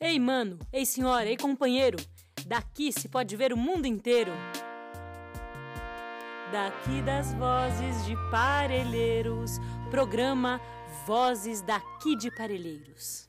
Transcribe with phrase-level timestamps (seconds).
[0.00, 1.98] Ei, mano, ei, senhora, ei, companheiro,
[2.46, 4.30] daqui se pode ver o mundo inteiro.
[6.52, 9.58] Daqui das vozes de Parelheiros,
[9.90, 10.60] programa
[11.04, 13.27] Vozes daqui de Parelheiros.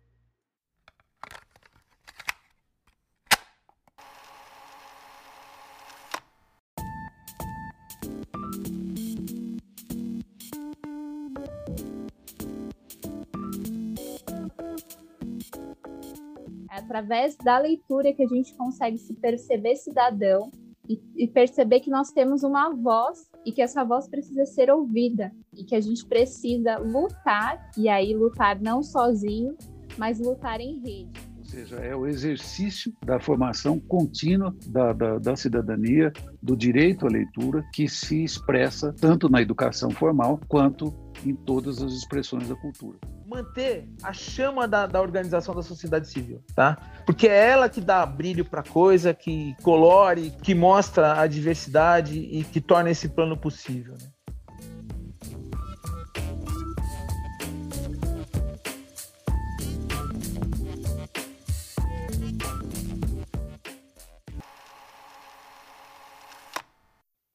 [16.90, 20.52] Através da leitura que a gente consegue se perceber cidadão
[20.90, 25.32] e, e, perceber que nós temos uma voz e que essa voz precisa ser ouvida
[25.56, 29.56] e que a gente precisa lutar e aí lutar não sozinho,
[30.00, 31.12] mas lutar em rede.
[31.38, 37.10] Ou seja, é o exercício da formação contínua da, da, da cidadania, do direito à
[37.10, 40.92] leitura, que se expressa tanto na educação formal quanto
[41.24, 42.98] em todas as expressões da cultura
[43.30, 46.78] manter a chama da, da organização da sociedade civil, tá?
[47.06, 52.44] Porque é ela que dá brilho para coisa, que colore, que mostra a diversidade e
[52.44, 53.94] que torna esse plano possível.
[53.94, 54.10] Né?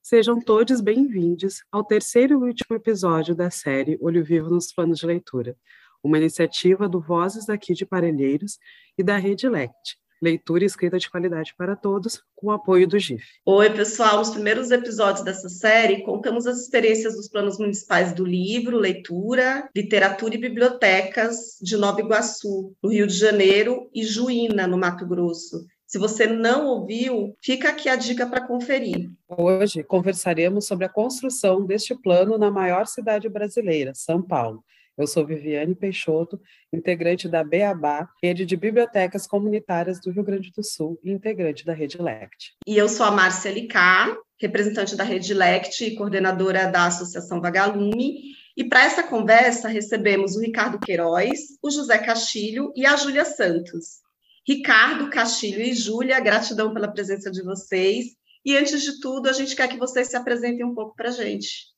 [0.03, 5.07] Sejam todos bem-vindos ao terceiro e último episódio da série Olho Vivo nos Planos de
[5.07, 5.57] Leitura,
[6.05, 8.59] uma iniciativa do Vozes daqui de Parelheiros
[8.97, 12.99] e da Rede Lect, leitura e escrita de qualidade para todos, com o apoio do
[12.99, 13.25] GIF.
[13.47, 14.19] Oi, pessoal.
[14.19, 20.35] Nos primeiros episódios dessa série, contamos as experiências dos planos municipais do livro, leitura, literatura
[20.35, 25.67] e bibliotecas de Nova Iguaçu, no Rio de Janeiro, e Juína, no Mato Grosso.
[25.87, 29.11] Se você não ouviu, fica aqui a dica para conferir.
[29.29, 34.65] Hoje conversaremos sobre a construção deste plano na maior cidade brasileira, São Paulo,
[34.97, 36.41] eu sou Viviane Peixoto,
[36.73, 41.73] integrante da Beabá, rede de bibliotecas comunitárias do Rio Grande do Sul e integrante da
[41.73, 42.55] Rede Lect.
[42.67, 48.35] E eu sou a Márcia Licá, representante da Rede Lect e coordenadora da Associação Vagalume.
[48.57, 54.05] E para essa conversa recebemos o Ricardo Queiroz, o José Castilho e a Júlia Santos.
[54.47, 58.07] Ricardo, Castilho e Júlia, gratidão pela presença de vocês.
[58.45, 61.13] E antes de tudo, a gente quer que vocês se apresentem um pouco para a
[61.13, 61.74] gente.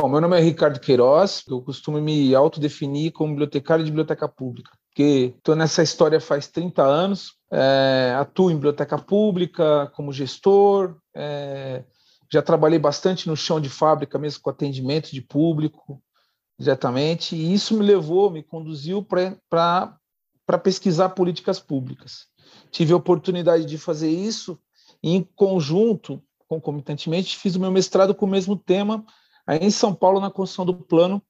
[0.00, 4.70] Bom, meu nome é Ricardo Queiroz, eu costumo me autodefinir como bibliotecário de biblioteca pública,
[4.86, 11.82] porque estou nessa história faz 30 anos, é, atuo em biblioteca pública como gestor, é,
[12.32, 16.00] já trabalhei bastante no chão de fábrica, mesmo com atendimento de público
[16.56, 19.98] diretamente, e isso me levou, me conduziu para
[20.62, 22.26] pesquisar políticas públicas.
[22.70, 24.60] Tive a oportunidade de fazer isso
[25.02, 29.04] e, em conjunto, concomitantemente, fiz o meu mestrado com o mesmo tema,
[29.48, 31.22] Aí em São Paulo, na construção do plano,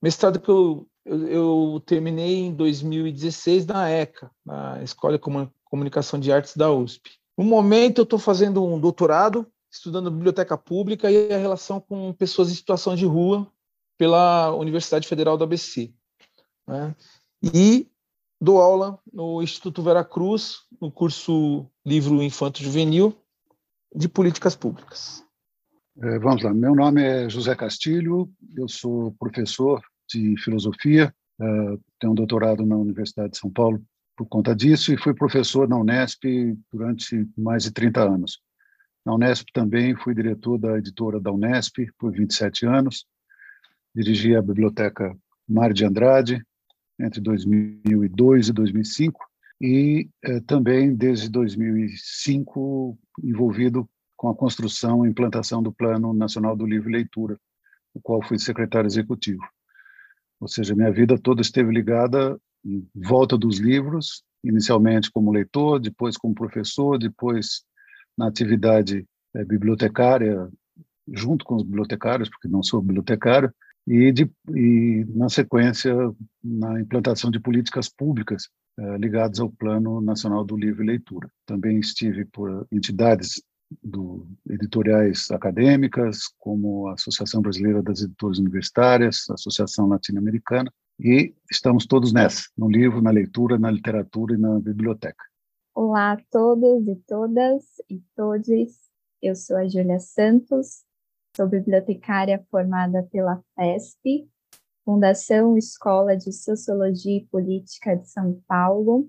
[0.00, 5.22] mestrado que eu, eu, eu terminei em 2016 na ECA, na Escola de
[5.64, 7.10] Comunicação de Artes da USP.
[7.36, 12.50] No momento, eu estou fazendo um doutorado, estudando biblioteca pública e a relação com pessoas
[12.50, 13.46] em situação de rua
[13.98, 15.92] pela Universidade Federal do ABC.
[16.66, 16.96] Né?
[17.42, 17.86] E
[18.40, 23.14] dou aula no Instituto Veracruz, no curso Livro Infanto Juvenil,
[23.94, 25.22] de Políticas Públicas.
[26.00, 31.44] É, vamos lá, meu nome é José Castilho, eu sou professor de filosofia, é,
[31.98, 33.84] tenho um doutorado na Universidade de São Paulo
[34.16, 36.22] por conta disso e fui professor na Unesp
[36.72, 38.40] durante mais de 30 anos.
[39.04, 43.04] Na Unesp também fui diretor da editora da Unesp por 27 anos,
[43.92, 45.16] dirigi a biblioteca
[45.48, 46.40] Mar de Andrade
[46.96, 49.20] entre 2002 e 2005
[49.60, 56.66] e eh, também desde 2005 envolvido com a construção e implantação do Plano Nacional do
[56.66, 57.38] Livro e Leitura,
[57.94, 59.42] o qual fui secretário executivo.
[60.40, 66.16] Ou seja, minha vida toda esteve ligada em volta dos livros, inicialmente como leitor, depois
[66.16, 67.62] como professor, depois
[68.16, 70.48] na atividade é, bibliotecária,
[71.06, 73.54] junto com os bibliotecários, porque não sou bibliotecário,
[73.86, 75.94] e, de, e na sequência
[76.42, 81.30] na implantação de políticas públicas é, ligadas ao Plano Nacional do Livro e Leitura.
[81.46, 83.40] Também estive por entidades
[83.82, 92.12] do editoriais acadêmicas, como a Associação Brasileira das Editoras Universitárias, Associação Latino-Americana, e estamos todos
[92.12, 95.22] nessa, no livro, na leitura, na literatura e na biblioteca.
[95.74, 98.88] Olá a todos e todas e todos.
[99.22, 100.82] Eu sou a Júlia Santos,
[101.36, 104.28] sou bibliotecária formada pela FESP,
[104.84, 109.08] Fundação Escola de Sociologia e Política de São Paulo.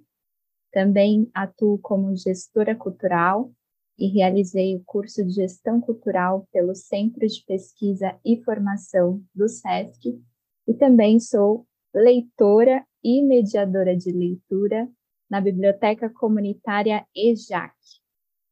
[0.72, 3.52] Também atuo como gestora cultural
[4.00, 10.20] e realizei o curso de Gestão Cultural pelo Centro de Pesquisa e Formação do SESC
[10.68, 14.88] e também sou leitora e mediadora de leitura
[15.30, 17.74] na Biblioteca Comunitária EJAC,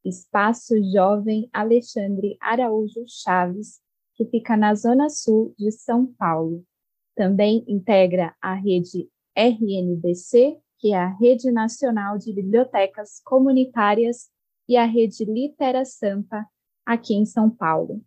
[0.04, 3.80] Espaço Jovem Alexandre Araújo Chaves,
[4.14, 6.64] que fica na Zona Sul de São Paulo.
[7.14, 14.28] Também integra a rede RNBC, que é a Rede Nacional de Bibliotecas Comunitárias,
[14.68, 16.46] e a rede Litera Sampa,
[16.84, 18.02] aqui em São Paulo.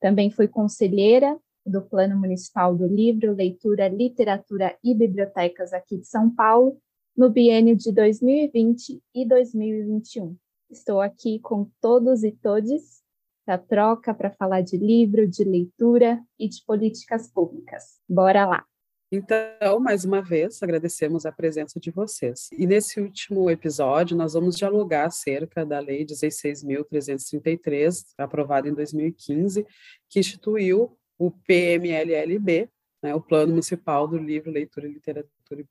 [0.00, 6.30] Também foi conselheira do Plano Municipal do Livro, Leitura, Literatura e Bibliotecas aqui de São
[6.30, 6.78] Paulo,
[7.16, 10.36] no biênio de 2020 e 2021.
[10.70, 13.02] Estou aqui com todos e todes
[13.44, 18.00] para troca, para falar de livro, de leitura e de políticas públicas.
[18.08, 18.75] Bora lá!
[19.16, 22.50] Então, mais uma vez, agradecemos a presença de vocês.
[22.52, 29.66] E nesse último episódio, nós vamos dialogar acerca da Lei 16.333, aprovada em 2015,
[30.10, 32.68] que instituiu o PMLLB,
[33.02, 35.66] né, o Plano Municipal do Livro, Leitura, Literatura e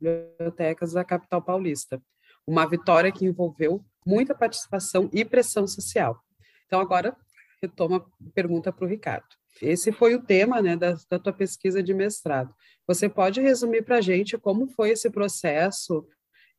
[0.00, 2.02] Bibliotecas da capital paulista.
[2.46, 6.18] Uma vitória que envolveu muita participação e pressão social.
[6.64, 7.14] Então, agora,
[7.60, 9.36] retomo a pergunta para o Ricardo.
[9.60, 12.54] Esse foi o tema né, da, da tua pesquisa de mestrado.
[12.86, 16.06] Você pode resumir para a gente como foi esse processo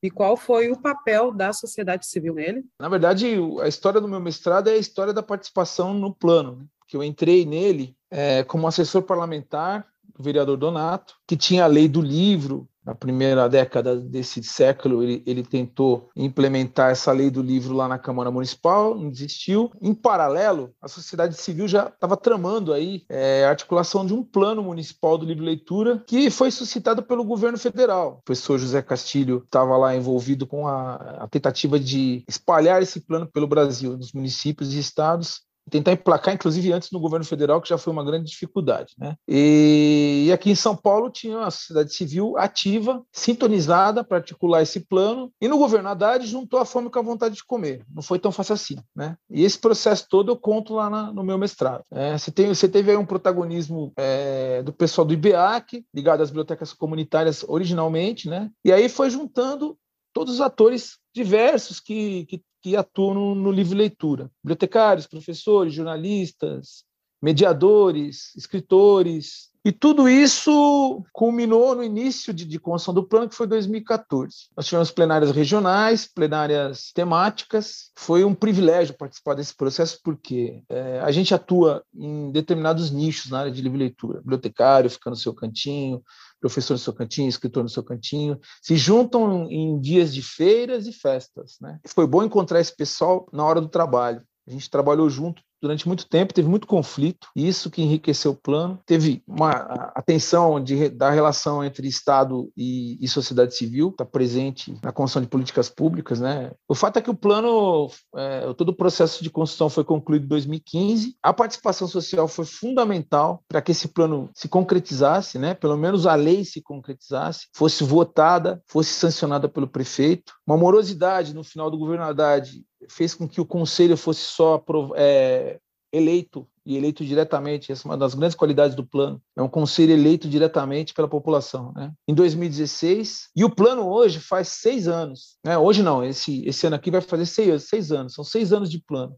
[0.02, 2.64] e qual foi o papel da sociedade civil nele?
[2.80, 6.66] Na verdade, a história do meu mestrado é a história da participação no plano, né?
[6.88, 11.88] que eu entrei nele é, como assessor parlamentar do vereador Donato, que tinha a lei
[11.88, 17.76] do livro, na primeira década desse século, ele, ele, tentou implementar essa lei do livro
[17.76, 19.70] lá na Câmara Municipal, não desistiu.
[19.82, 24.64] Em paralelo, a sociedade civil já estava tramando aí é, a articulação de um plano
[24.64, 28.20] municipal do livro leitura que foi suscitado pelo governo federal.
[28.22, 33.28] O professor José Castilho estava lá envolvido com a, a tentativa de espalhar esse plano
[33.28, 37.78] pelo Brasil, nos municípios e estados, tentar emplacar, inclusive antes no governo federal, que já
[37.78, 38.94] foi uma grande dificuldade.
[38.98, 39.16] Né?
[39.28, 44.80] E, e aqui em São Paulo tinha a sociedade civil ativa, sintonizada para articular esse
[44.80, 47.84] plano, e no governo Haddad juntou a fome com a vontade de comer.
[47.94, 48.78] Não foi tão fácil assim.
[48.96, 49.16] Né?
[49.30, 51.84] E esse processo todo eu conto lá na, no meu mestrado.
[51.92, 56.30] É, você, tem, você teve aí um protagonismo é, do pessoal do IBEAC, ligado às
[56.30, 58.50] bibliotecas comunitárias originalmente, né?
[58.64, 59.78] e aí foi juntando
[60.14, 64.32] todos os atores diversos que, que, que atuam no, livro leitura.
[64.44, 66.84] Bibliotecários, professores, jornalistas,
[67.22, 69.47] mediadores, escritores.
[69.68, 74.48] E tudo isso culminou no início de, de construção do plano, que foi 2014.
[74.56, 77.92] Nós tivemos plenárias regionais, plenárias temáticas.
[77.94, 83.40] Foi um privilégio participar desse processo, porque é, a gente atua em determinados nichos na
[83.40, 84.22] área de livre leitura.
[84.22, 86.02] Bibliotecário fica no seu cantinho,
[86.40, 90.94] professor no seu cantinho, escritor no seu cantinho, se juntam em dias de feiras e
[90.94, 91.58] festas.
[91.60, 91.78] Né?
[91.88, 94.24] Foi bom encontrar esse pessoal na hora do trabalho.
[94.48, 98.80] A gente trabalhou junto durante muito tempo, teve muito conflito, isso que enriqueceu o plano.
[98.86, 99.50] Teve uma
[99.96, 105.28] atenção de, da relação entre Estado e, e sociedade civil, está presente na construção de
[105.28, 106.20] políticas públicas.
[106.20, 106.52] Né?
[106.68, 110.30] O fato é que o plano, é, todo o processo de construção foi concluído em
[110.30, 115.54] 2015, a participação social foi fundamental para que esse plano se concretizasse, né?
[115.54, 120.34] pelo menos a lei se concretizasse, fosse votada, fosse sancionada pelo prefeito.
[120.46, 124.64] Uma morosidade no final do governo Haddad fez com que o conselho fosse só
[124.96, 125.60] é,
[125.92, 129.94] eleito e eleito diretamente, essa é uma das grandes qualidades do plano, é um conselho
[129.94, 131.94] eleito diretamente pela população, né?
[132.06, 135.58] Em 2016, e o plano hoje faz seis anos, né?
[135.58, 138.80] Hoje não, esse, esse ano aqui vai fazer seis, seis anos, são seis anos de
[138.80, 139.16] plano.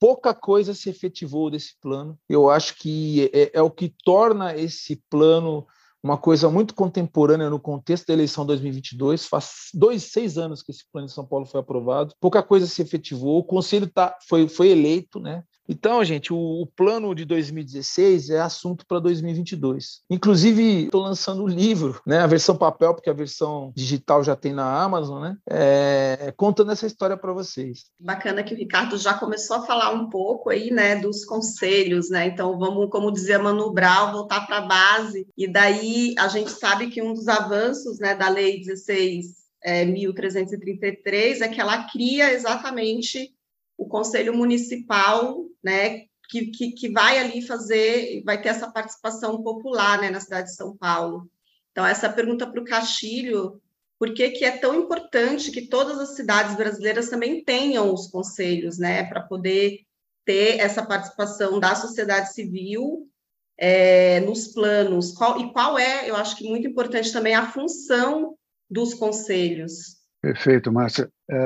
[0.00, 2.18] Pouca coisa se efetivou desse plano.
[2.28, 5.66] Eu acho que é, é o que torna esse plano
[6.02, 9.26] uma coisa muito contemporânea no contexto da eleição 2022.
[9.26, 12.82] Faz dois, seis anos que esse plano de São Paulo foi aprovado, pouca coisa se
[12.82, 15.42] efetivou, o conselho tá, foi, foi eleito, né?
[15.68, 20.02] Então, gente, o, o, plano de 2016 é assunto para 2022.
[20.10, 24.52] Inclusive, estou lançando um livro, né, a versão papel, porque a versão digital já tem
[24.52, 27.86] na Amazon, né, é, contando essa história para vocês.
[27.98, 32.26] Bacana que o Ricardo já começou a falar um pouco aí, né, dos conselhos, né,
[32.26, 36.88] então vamos, como dizia Manu Brau, voltar para a base, e daí a gente sabe
[36.88, 43.35] que um dos avanços, né, da Lei 16 é, 1333 é que ela cria exatamente
[43.76, 50.00] o Conselho Municipal, né, que, que, que, vai ali fazer, vai ter essa participação popular,
[50.00, 51.30] né, na cidade de São Paulo.
[51.70, 53.60] Então, essa pergunta para o Castilho,
[53.98, 58.78] por que, que é tão importante que todas as cidades brasileiras também tenham os conselhos,
[58.78, 59.80] né, para poder
[60.24, 63.08] ter essa participação da sociedade civil
[63.56, 68.36] é, nos planos, qual, e qual é, eu acho que muito importante também, a função
[68.68, 69.95] dos conselhos.
[70.26, 71.08] Perfeito, Márcia.
[71.30, 71.36] É,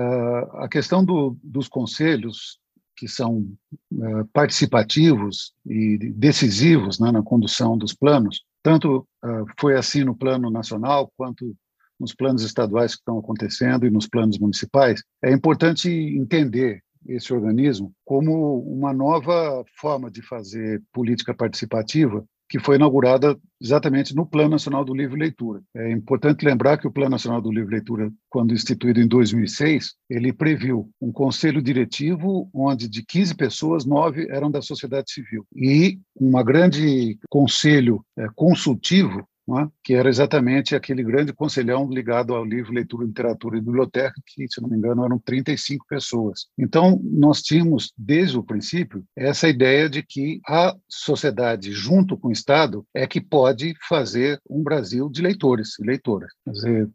[0.55, 2.59] a questão do, dos conselhos,
[2.97, 3.47] que são
[3.93, 9.29] é, participativos e decisivos né, na condução dos planos, tanto é,
[9.61, 11.55] foi assim no plano nacional quanto
[12.01, 17.93] nos planos estaduais que estão acontecendo e nos planos municipais, é importante entender esse organismo
[18.03, 24.85] como uma nova forma de fazer política participativa que foi inaugurada exatamente no Plano Nacional
[24.85, 25.63] do Livro e Leitura.
[25.77, 29.95] É importante lembrar que o Plano Nacional do Livro e Leitura, quando instituído em 2006,
[30.11, 36.01] ele previu um conselho diretivo onde de 15 pessoas, nove eram da sociedade civil e
[36.21, 39.25] um grande conselho é, consultivo
[39.59, 39.69] é?
[39.83, 44.61] que era exatamente aquele grande conselhão ligado ao livro, leitura, literatura e biblioteca, que, se
[44.61, 46.47] não me engano, eram 35 pessoas.
[46.59, 52.33] Então, nós tínhamos, desde o princípio, essa ideia de que a sociedade, junto com o
[52.33, 56.31] Estado, é que pode fazer um Brasil de leitores e leitoras.
[56.45, 56.91] Quer dizer,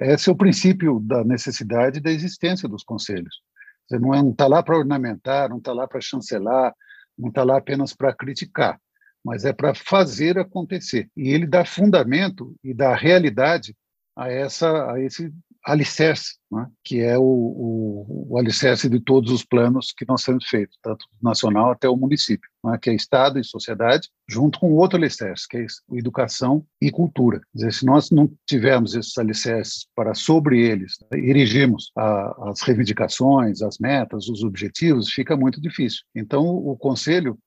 [0.00, 3.42] esse é o princípio da necessidade da existência dos conselhos.
[3.86, 6.72] Você não está é, lá para ornamentar, não está lá para chancelar,
[7.18, 8.78] não está lá apenas para criticar
[9.24, 11.08] mas é para fazer acontecer.
[11.16, 13.74] E ele dá fundamento e dá realidade
[14.16, 15.32] a, essa, a esse
[15.64, 16.66] alicerce, né?
[16.82, 21.06] que é o, o, o, alicerce de todos os planos que nós temos feito, tanto
[21.22, 22.76] nacional até o município, né?
[22.80, 27.40] que é Estado e sociedade, junto com outro alicerce, que é educação e cultura.
[27.54, 31.18] Dizer, se nós não tivermos esses alicerces para, sobre eles, né?
[31.20, 36.00] erigirmos a, as reivindicações, as metas, os objetivos, fica muito difícil.
[36.14, 37.38] Então, o Conselho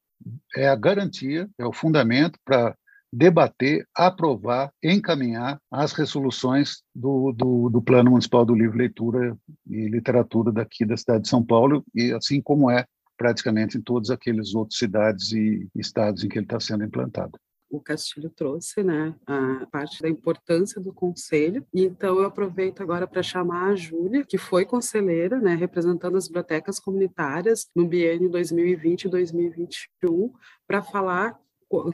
[0.55, 2.75] é a garantia, é o fundamento para
[3.11, 10.51] debater, aprovar, encaminhar as resoluções do, do, do, Plano Municipal do Livro, Leitura e Literatura
[10.51, 12.85] daqui da cidade de São Paulo, e assim como é
[13.17, 17.39] praticamente em todas aquelas outras cidades e estados em que ele está sendo implantado
[17.75, 21.65] o Castilho trouxe, né, a parte da importância do conselho.
[21.73, 26.27] E então eu aproveito agora para chamar a Júlia, que foi conselheira, né, representando as
[26.27, 30.31] bibliotecas comunitárias no biênio 2020 e 2021,
[30.67, 31.39] para falar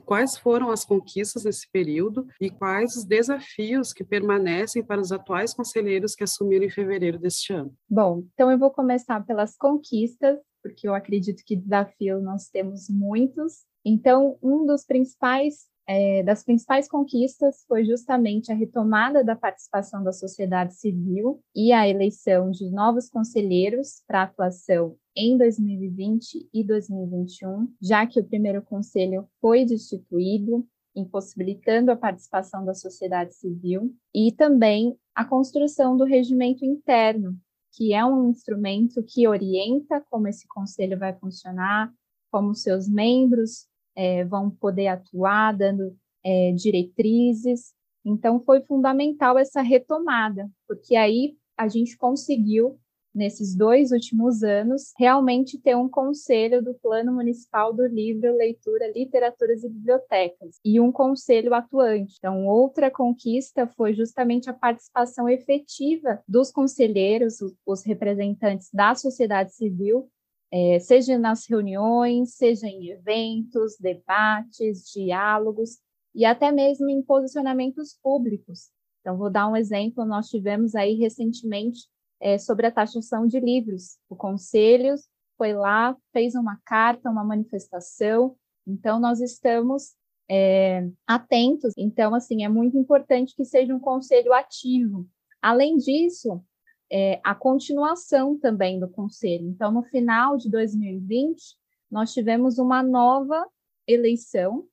[0.06, 5.54] quais foram as conquistas nesse período e quais os desafios que permanecem para os atuais
[5.54, 7.74] conselheiros que assumiram em fevereiro deste ano.
[7.90, 13.64] Bom, então eu vou começar pelas conquistas, porque eu acredito que desafios nós temos muitos.
[13.84, 20.12] Então, um dos principais é, das principais conquistas foi justamente a retomada da participação da
[20.12, 28.06] sociedade civil e a eleição de novos conselheiros para atuação em 2020 e 2021, já
[28.06, 35.26] que o primeiro conselho foi destituído, impossibilitando a participação da sociedade civil, e também a
[35.26, 37.38] construção do regimento interno,
[37.74, 41.92] que é um instrumento que orienta como esse conselho vai funcionar,
[42.30, 47.74] como seus membros é, vão poder atuar dando é, diretrizes.
[48.04, 52.80] Então, foi fundamental essa retomada, porque aí a gente conseguiu,
[53.14, 59.64] nesses dois últimos anos, realmente ter um conselho do Plano Municipal do Livro, Leitura, Literaturas
[59.64, 62.16] e Bibliotecas, e um conselho atuante.
[62.18, 70.10] Então, outra conquista foi justamente a participação efetiva dos conselheiros, os representantes da sociedade civil,
[70.52, 75.80] é, seja nas reuniões, seja em eventos, debates, diálogos
[76.14, 78.70] e até mesmo em posicionamentos públicos.
[79.00, 81.88] Então, vou dar um exemplo: nós tivemos aí recentemente
[82.20, 83.98] é, sobre a taxação de livros.
[84.10, 84.96] O Conselho
[85.38, 88.36] foi lá, fez uma carta, uma manifestação.
[88.68, 89.96] Então, nós estamos
[90.30, 91.74] é, atentos.
[91.78, 95.08] Então, assim, é muito importante que seja um conselho ativo.
[95.42, 96.44] Além disso,
[96.92, 99.48] é, a continuação também do conselho.
[99.48, 101.42] Então, no final de 2020,
[101.90, 103.48] nós tivemos uma nova
[103.88, 104.66] eleição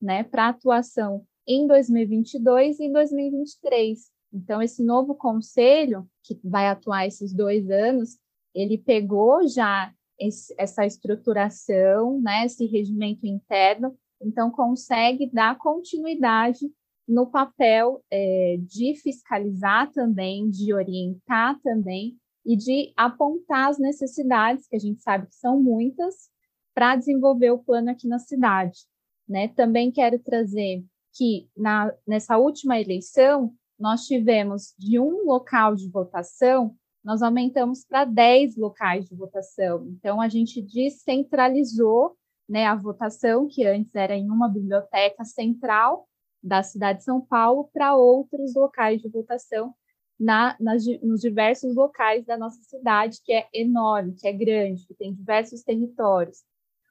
[0.00, 4.10] né, para atuação em 2022 e 2023.
[4.32, 8.18] Então, esse novo conselho, que vai atuar esses dois anos,
[8.54, 16.70] ele pegou já esse, essa estruturação, né, esse regimento interno, então consegue dar continuidade
[17.08, 24.76] no papel é, de fiscalizar também, de orientar também e de apontar as necessidades, que
[24.76, 26.28] a gente sabe que são muitas,
[26.74, 28.80] para desenvolver o plano aqui na cidade.
[29.26, 29.48] Né?
[29.48, 30.84] Também quero trazer
[31.14, 38.04] que na, nessa última eleição, nós tivemos de um local de votação, nós aumentamos para
[38.04, 39.86] 10 locais de votação.
[39.88, 42.16] Então, a gente descentralizou
[42.48, 46.08] né, a votação, que antes era em uma biblioteca central,
[46.42, 49.74] da cidade de São Paulo para outros locais de votação
[50.18, 54.94] na, nas, nos diversos locais da nossa cidade, que é enorme, que é grande, que
[54.94, 56.38] tem diversos territórios.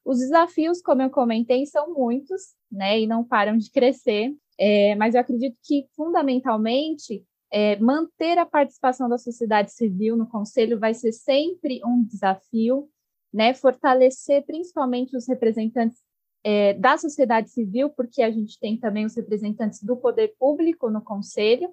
[0.06, 5.14] Os desafios, como eu comentei, são muitos, né, e não param de crescer, é, mas
[5.14, 11.12] eu acredito que, fundamentalmente, é, manter a participação da sociedade civil no conselho vai ser
[11.12, 12.90] sempre um desafio,
[13.34, 16.02] né, fortalecer principalmente os representantes
[16.50, 21.02] é, da sociedade civil, porque a gente tem também os representantes do poder público no
[21.02, 21.70] conselho,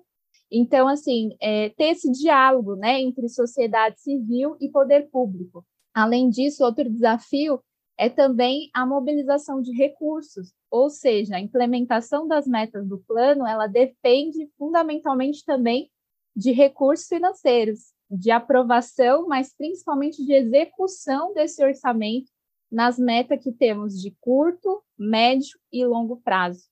[0.51, 5.65] Então, assim, é, ter esse diálogo né, entre sociedade civil e poder público.
[5.95, 7.61] Além disso, outro desafio
[7.97, 13.69] é também a mobilização de recursos, ou seja, a implementação das metas do plano, ela
[13.69, 15.89] depende fundamentalmente também
[16.35, 22.34] de recursos financeiros, de aprovação, mas principalmente de execução desse orçamento
[22.75, 26.65] nas metas que temos de curto, médio e longo prazo.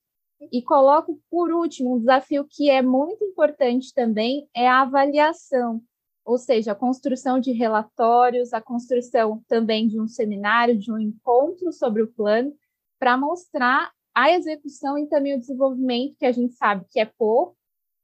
[0.51, 5.81] E coloco por último um desafio que é muito importante também é a avaliação,
[6.25, 11.71] ou seja, a construção de relatórios, a construção também de um seminário, de um encontro
[11.71, 12.53] sobre o plano,
[12.99, 17.55] para mostrar a execução e também o desenvolvimento, que a gente sabe que é pouco,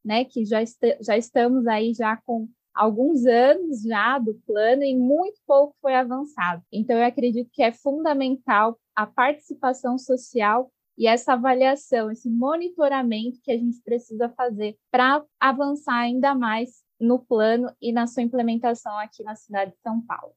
[0.05, 2.47] né, que já, est já estamos aí já com
[2.79, 6.63] alguns anos já do plano e muito pouco foi avançado.
[6.71, 13.51] Então, eu acredito que é fundamental a participação social e essa avaliação, esse monitoramento que
[13.51, 19.23] a gente precisa fazer para avançar ainda mais no plano e na sua implementação aqui
[19.23, 20.33] na cidade de São Paulo.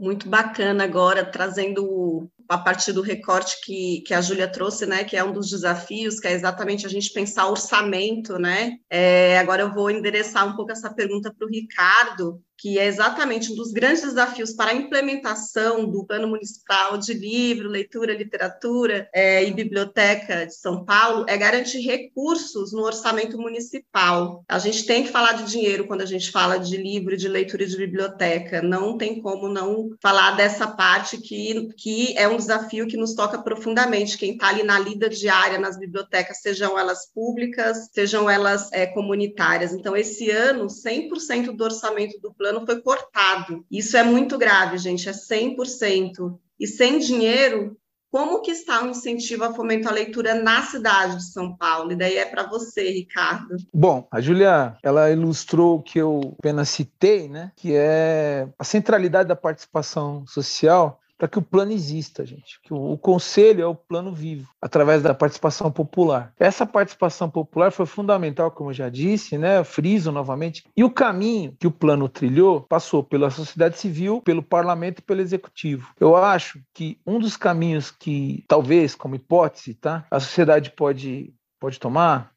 [0.00, 5.14] Muito bacana agora, trazendo a partir do recorte que, que a Júlia trouxe, né, que
[5.14, 8.78] é um dos desafios, que é exatamente a gente pensar orçamento, né?
[8.88, 13.50] É, agora eu vou endereçar um pouco essa pergunta para o Ricardo, que é exatamente
[13.50, 19.42] um dos grandes desafios para a implementação do Plano Municipal de Livro, Leitura, Literatura é,
[19.42, 24.44] e Biblioteca de São Paulo, é garantir recursos no orçamento municipal.
[24.46, 27.62] A gente tem que falar de dinheiro quando a gente fala de livro, de leitura
[27.62, 28.60] e de biblioteca.
[28.60, 33.42] Não tem como não falar dessa parte que, que é um desafio que nos toca
[33.42, 34.18] profundamente.
[34.18, 39.72] Quem está ali na lida diária nas bibliotecas, sejam elas públicas, sejam elas é, comunitárias.
[39.72, 43.64] Então, esse ano, 100% do orçamento do plano plano foi cortado.
[43.70, 46.38] Isso é muito grave, gente, é 100%.
[46.58, 47.76] E sem dinheiro,
[48.10, 51.92] como que está o incentivo a fomento à leitura na cidade de São Paulo?
[51.92, 53.56] E daí é para você, Ricardo.
[53.72, 57.52] Bom, a Júlia, ela ilustrou o que eu apenas citei, né?
[57.56, 62.58] Que é a centralidade da participação social para que o plano exista, gente.
[62.62, 66.32] Que o, o, conselho é o plano vivo, através da participação popular.
[66.40, 69.62] Essa participação popular foi fundamental, como eu já disse, né?
[69.62, 70.64] Friso novamente.
[70.74, 75.20] E o caminho que o plano trilhou passou pela sociedade civil, pelo parlamento e pelo
[75.20, 75.92] executivo.
[76.00, 80.06] Eu acho que um dos caminhos que, talvez, como hipótese, tá?
[80.10, 82.32] A sociedade pode, pode tomar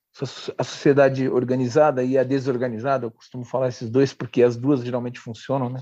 [0.57, 5.21] a sociedade organizada e a desorganizada, eu costumo falar esses dois porque as duas geralmente
[5.21, 5.81] funcionam, né?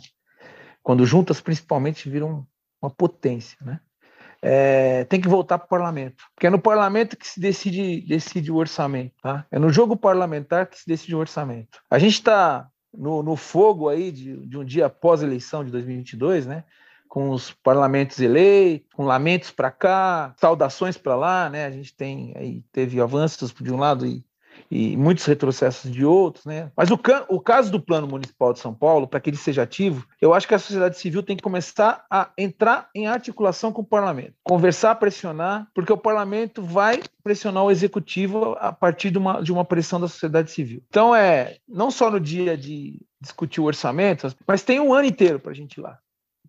[0.83, 2.45] Quando juntas, principalmente, viram
[2.81, 3.79] uma potência, né?
[4.43, 8.51] É, tem que voltar para o parlamento, porque é no parlamento que se decide, decide
[8.51, 9.45] o orçamento, tá?
[9.51, 11.79] É no jogo parlamentar que se decide o orçamento.
[11.89, 15.69] A gente está no, no, fogo aí de, de um dia após a eleição de
[15.71, 16.63] 2022, né?
[17.07, 21.65] Com os parlamentos eleitos, com lamentos para cá, saudações para lá, né?
[21.65, 24.25] A gente tem aí teve avanços de um lado e
[24.71, 26.71] e muitos retrocessos de outros, né?
[26.75, 30.07] Mas o, o caso do Plano Municipal de São Paulo, para que ele seja ativo,
[30.21, 33.85] eu acho que a sociedade civil tem que começar a entrar em articulação com o
[33.85, 39.51] parlamento, conversar, pressionar, porque o parlamento vai pressionar o executivo a partir de uma, de
[39.51, 40.81] uma pressão da sociedade civil.
[40.87, 45.39] Então, é não só no dia de discutir o orçamento, mas tem um ano inteiro
[45.39, 45.99] para a gente ir lá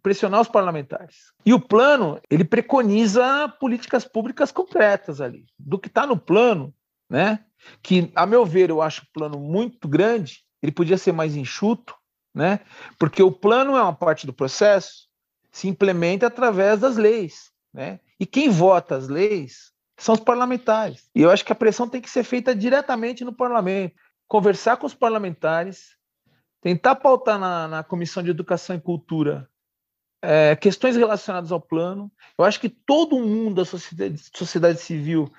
[0.02, 1.32] pressionar os parlamentares.
[1.46, 5.46] E o plano, ele preconiza políticas públicas concretas ali.
[5.56, 6.74] Do que está no plano,
[7.12, 7.44] né?
[7.82, 11.94] que, a meu ver, eu acho o plano muito grande, ele podia ser mais enxuto,
[12.34, 12.60] né?
[12.98, 15.08] porque o plano é uma parte do processo,
[15.50, 17.52] se implementa através das leis.
[17.72, 18.00] Né?
[18.18, 21.10] E quem vota as leis são os parlamentares.
[21.14, 23.94] E eu acho que a pressão tem que ser feita diretamente no parlamento.
[24.26, 25.94] Conversar com os parlamentares,
[26.62, 29.46] tentar pautar na, na Comissão de Educação e Cultura
[30.22, 32.10] é, questões relacionadas ao plano.
[32.38, 35.30] Eu acho que todo mundo da sociedade, sociedade civil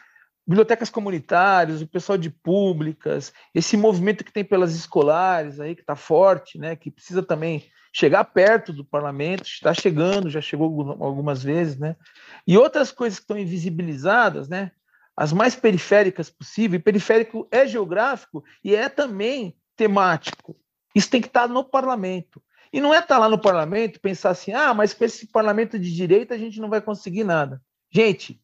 [0.45, 5.95] bibliotecas comunitárias, o pessoal de públicas, esse movimento que tem pelas escolares aí que está
[5.95, 11.77] forte, né, que precisa também chegar perto do parlamento, está chegando, já chegou algumas vezes,
[11.77, 11.95] né,
[12.45, 14.71] e outras coisas que estão invisibilizadas, né,
[15.15, 16.79] as mais periféricas possível.
[16.79, 20.55] E periférico é geográfico e é também temático.
[20.93, 22.41] Isso tem que estar no parlamento.
[22.71, 25.93] E não é estar lá no parlamento pensar assim, ah, mas com esse parlamento de
[25.93, 27.61] direita a gente não vai conseguir nada.
[27.91, 28.41] Gente,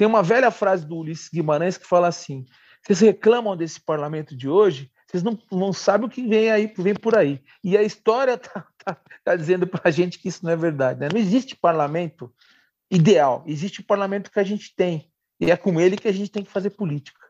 [0.00, 2.46] tem uma velha frase do Ulisses Guimarães que fala assim:
[2.82, 6.94] vocês reclamam desse parlamento de hoje, vocês não, não sabem o que vem aí, vem
[6.94, 7.42] por aí.
[7.62, 11.00] E a história está tá, tá dizendo para a gente que isso não é verdade.
[11.00, 11.10] Né?
[11.12, 12.32] Não existe parlamento
[12.90, 15.12] ideal, existe o parlamento que a gente tem.
[15.38, 17.20] E é com ele que a gente tem que fazer política.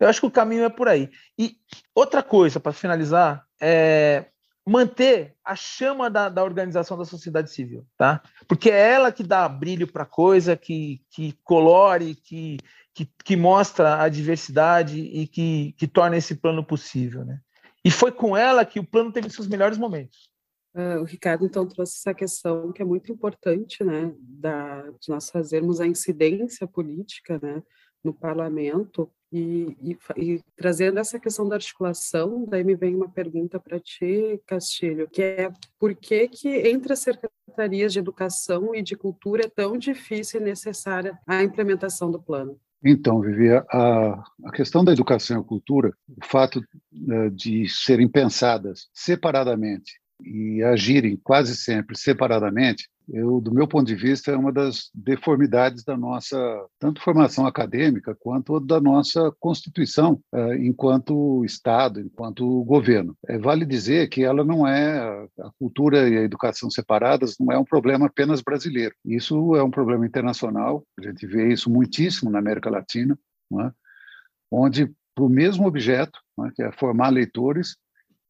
[0.00, 1.10] Eu acho que o caminho é por aí.
[1.38, 1.58] E
[1.94, 4.24] outra coisa, para finalizar, é,
[4.66, 8.22] manter a chama da, da, organização da sociedade civil, tá?
[8.48, 12.56] Porque é ela que dá brilho para a coisa, que, que colore, que,
[12.94, 17.40] que, que, mostra a diversidade e que, que torna esse plano possível, né?
[17.84, 20.30] E foi com ela que o plano teve seus melhores momentos.
[20.74, 25.30] Uh, o Ricardo, então, trouxe essa questão que é muito importante, né, da, de nós
[25.30, 27.62] fazermos a incidência política, né,
[28.02, 33.58] no parlamento, e, e, e, trazendo essa questão da articulação, daí me vem uma pergunta
[33.58, 38.94] para ti, Castilho, que é por que que entre as secretarias de educação e de
[38.94, 42.56] cultura é tão difícil e necessária a implementação do plano?
[42.84, 48.88] Então, Vivi, a, a questão da educação e cultura, o fato uh, de serem pensadas
[48.92, 54.90] separadamente e agirem quase sempre separadamente, eu, do meu ponto de vista, é uma das
[54.94, 56.36] deformidades da nossa
[56.78, 63.16] tanto formação acadêmica quanto da nossa constituição eh, enquanto Estado, enquanto governo.
[63.28, 67.58] É, vale dizer que ela não é a cultura e a educação separadas não é
[67.58, 68.94] um problema apenas brasileiro.
[69.04, 70.82] Isso é um problema internacional.
[70.98, 73.18] A gente vê isso muitíssimo na América Latina,
[73.60, 73.70] é?
[74.50, 76.50] onde para o mesmo objeto, é?
[76.54, 77.76] que é formar leitores,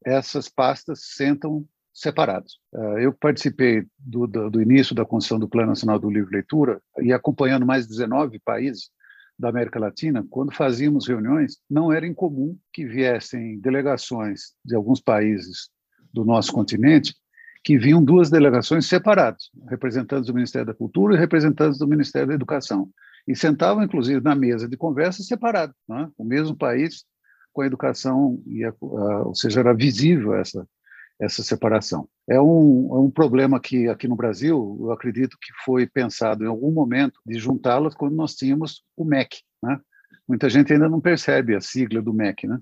[0.05, 2.59] essas pastas sentam separados.
[2.75, 6.35] Ah, eu participei do, do, do, início da construção do Plano Nacional do Livro e
[6.35, 8.91] Leitura e acompanhando mais de 19 países
[9.39, 15.71] da América Latina, quando fazíamos reuniões, não era incomum que viessem delegações de alguns países
[16.13, 17.15] do nosso continente
[17.65, 22.35] que vinham duas delegações separadas, representantes do Ministério da Cultura e representantes do Ministério da
[22.35, 22.89] Educação,
[23.27, 26.09] e sentavam inclusive na mesa de conversa separados, né?
[26.17, 27.05] o mesmo país
[27.53, 30.67] com a educação, e a, ou seja, era visível essa
[31.21, 32.09] essa separação.
[32.29, 36.49] É um, é um problema que aqui no Brasil, eu acredito que foi pensado em
[36.49, 39.39] algum momento de juntá-las quando nós tínhamos o MEC.
[39.63, 39.79] Né?
[40.27, 42.47] Muita gente ainda não percebe a sigla do MEC.
[42.47, 42.59] Né?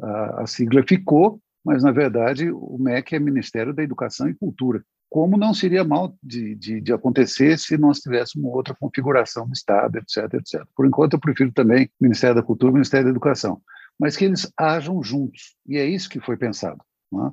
[0.00, 4.82] A, a sigla ficou, mas, na verdade, o MEC é Ministério da Educação e Cultura.
[5.08, 9.98] Como não seria mal de, de, de acontecer se nós tivéssemos outra configuração do Estado,
[9.98, 10.64] etc, etc.
[10.76, 13.60] Por enquanto, eu prefiro também Ministério da Cultura e Ministério da Educação.
[13.98, 15.56] Mas que eles ajam juntos.
[15.66, 16.80] E é isso que foi pensado.
[17.12, 17.30] Né?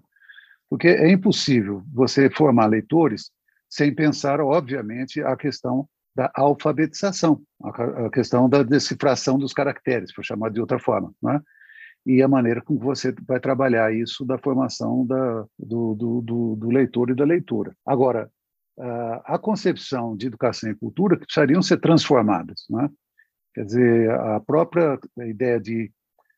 [0.69, 3.31] Porque é impossível você formar leitores
[3.69, 10.49] sem pensar, obviamente, a questão da alfabetização, a questão da decifração dos caracteres, por chamar
[10.49, 11.39] de outra forma, né?
[12.05, 16.69] e a maneira como você vai trabalhar isso da formação da, do, do, do, do
[16.69, 17.75] leitor e da leitura.
[17.85, 18.31] Agora,
[19.25, 22.65] a concepção de educação e cultura precisariam ser transformadas.
[22.69, 22.89] Né?
[23.53, 25.91] Quer dizer, a própria ideia de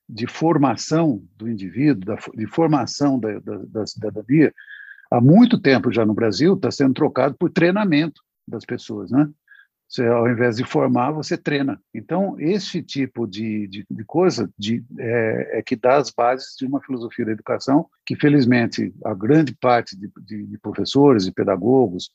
[0.10, 4.52] de formação do indivíduo, de formação da, da, da cidadania,
[5.12, 9.30] há muito tempo já no Brasil está sendo trocado por treinamento das pessoas, né?
[9.88, 11.82] Você, ao invés de formar, você treina.
[11.94, 16.66] Então, esse tipo de, de, de coisa de, é, é, que dá as bases de
[16.66, 22.12] uma filosofia da educação que, felizmente, a grande parte de professores e pedagogos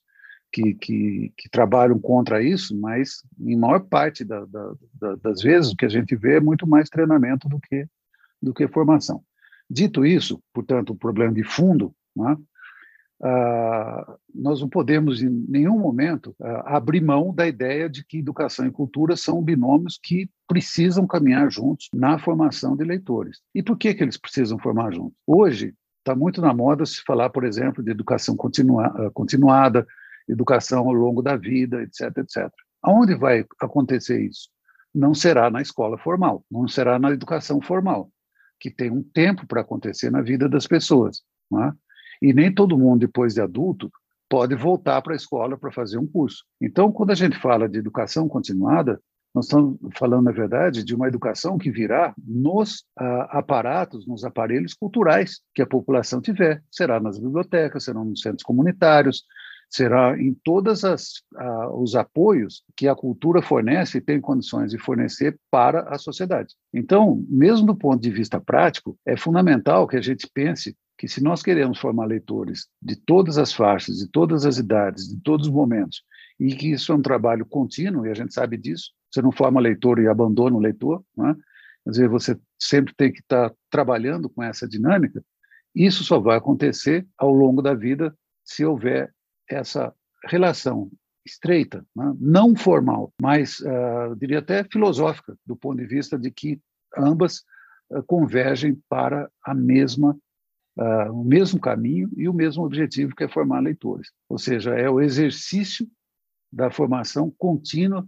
[0.52, 5.72] que, que, que, trabalham contra isso, mas em maior parte da, da, da, das vezes
[5.72, 7.86] o que a gente vê é muito mais treinamento do que,
[8.40, 9.22] do que formação.
[9.68, 12.36] Dito isso, portanto, o problema de fundo, né,
[13.22, 18.66] ah, nós não podemos em nenhum momento ah, abrir mão da ideia de que educação
[18.66, 23.40] e cultura são binômios que precisam caminhar juntos na formação de leitores.
[23.54, 25.16] E por que, que eles precisam formar juntos?
[25.26, 29.86] Hoje, está muito na moda se falar, por exemplo, de educação continua, ah, continuada,
[30.28, 32.50] educação ao longo da vida, etc, etc.
[32.82, 34.48] Aonde vai acontecer isso?
[34.94, 38.10] Não será na escola formal, não será na educação formal,
[38.60, 41.22] que tem um tempo para acontecer na vida das pessoas.
[41.52, 41.72] É?
[42.22, 43.90] E nem todo mundo, depois de adulto,
[44.28, 46.44] pode voltar para a escola para fazer um curso.
[46.60, 49.00] Então, quando a gente fala de educação continuada,
[49.34, 54.74] nós estamos falando, na verdade, de uma educação que virá nos ah, aparatos, nos aparelhos
[54.74, 56.62] culturais que a população tiver.
[56.70, 59.24] Será nas bibliotecas, serão nos centros comunitários,
[59.74, 60.84] será em todos
[61.74, 66.54] os apoios que a cultura fornece e tem condições de fornecer para a sociedade.
[66.72, 71.20] Então, mesmo do ponto de vista prático, é fundamental que a gente pense que se
[71.20, 75.52] nós queremos formar leitores de todas as faixas, de todas as idades, de todos os
[75.52, 76.04] momentos,
[76.38, 79.60] e que isso é um trabalho contínuo, e a gente sabe disso, você não forma
[79.60, 81.34] leitor e abandona o leitor, né?
[81.82, 85.20] quer dizer, você sempre tem que estar trabalhando com essa dinâmica,
[85.74, 89.12] isso só vai acontecer ao longo da vida se houver
[89.48, 90.90] essa relação
[91.24, 92.14] estreita, né?
[92.18, 96.60] não formal, mas uh, diria até filosófica, do ponto de vista de que
[96.96, 97.42] ambas
[97.90, 100.16] uh, convergem para a mesma
[100.76, 104.88] uh, o mesmo caminho e o mesmo objetivo que é formar leitores, ou seja, é
[104.88, 105.88] o exercício
[106.52, 108.06] da formação contínua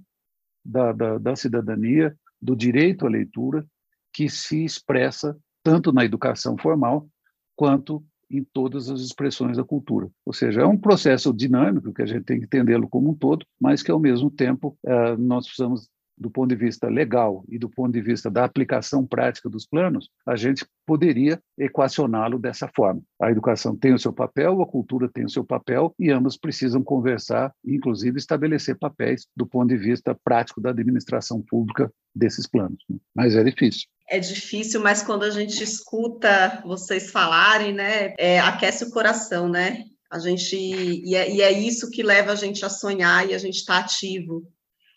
[0.64, 3.66] da, da, da cidadania, do direito à leitura,
[4.12, 7.08] que se expressa tanto na educação formal
[7.56, 10.08] quanto em todas as expressões da cultura.
[10.24, 13.46] Ou seja, é um processo dinâmico que a gente tem que entendê-lo como um todo,
[13.60, 17.68] mas que ao mesmo tempo eh, nós precisamos do ponto de vista legal e do
[17.68, 23.02] ponto de vista da aplicação prática dos planos, a gente poderia equacioná-lo dessa forma.
[23.20, 26.82] A educação tem o seu papel, a cultura tem o seu papel e ambos precisam
[26.82, 32.82] conversar, inclusive estabelecer papéis do ponto de vista prático da administração pública desses planos.
[32.88, 32.96] Né?
[33.14, 33.86] Mas é difícil.
[34.08, 39.84] É difícil, mas quando a gente escuta vocês falarem, né, é, aquece o coração, né?
[40.08, 43.38] A gente e é, e é, isso que leva a gente a sonhar e a
[43.38, 44.46] gente está ativo.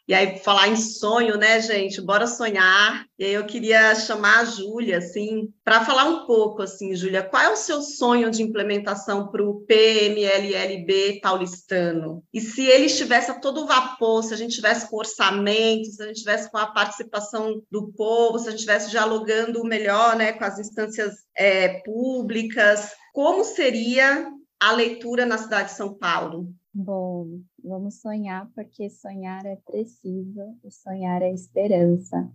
[0.09, 2.01] E aí, falar em sonho, né, gente?
[2.01, 3.05] Bora sonhar.
[3.19, 7.43] E aí eu queria chamar a Júlia, assim, para falar um pouco, assim, Júlia, qual
[7.43, 12.23] é o seu sonho de implementação para o PMLLB paulistano?
[12.33, 16.07] E se ele estivesse a todo vapor, se a gente tivesse com orçamento, se a
[16.07, 20.43] gente tivesse com a participação do povo, se a gente estivesse dialogando melhor, né, com
[20.43, 24.27] as instâncias é, públicas, como seria
[24.59, 26.51] a leitura na cidade de São Paulo?
[26.73, 32.31] Bom, vamos sonhar, porque sonhar é preciso e sonhar é esperança.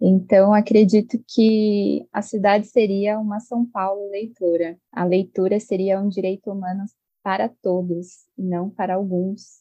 [0.00, 4.78] Então, acredito que a cidade seria uma São Paulo leitora.
[4.90, 6.84] A leitura seria um direito humano
[7.22, 9.60] para todos, e não para alguns.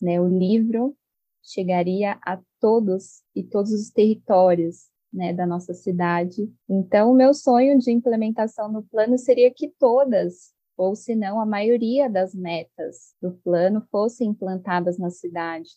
[0.00, 0.18] Né?
[0.18, 0.96] O livro
[1.42, 6.50] chegaria a todos e todos os territórios né, da nossa cidade.
[6.66, 11.46] Então, o meu sonho de implementação no plano seria que todas ou se não a
[11.46, 15.70] maioria das metas do plano fossem implantadas na cidade.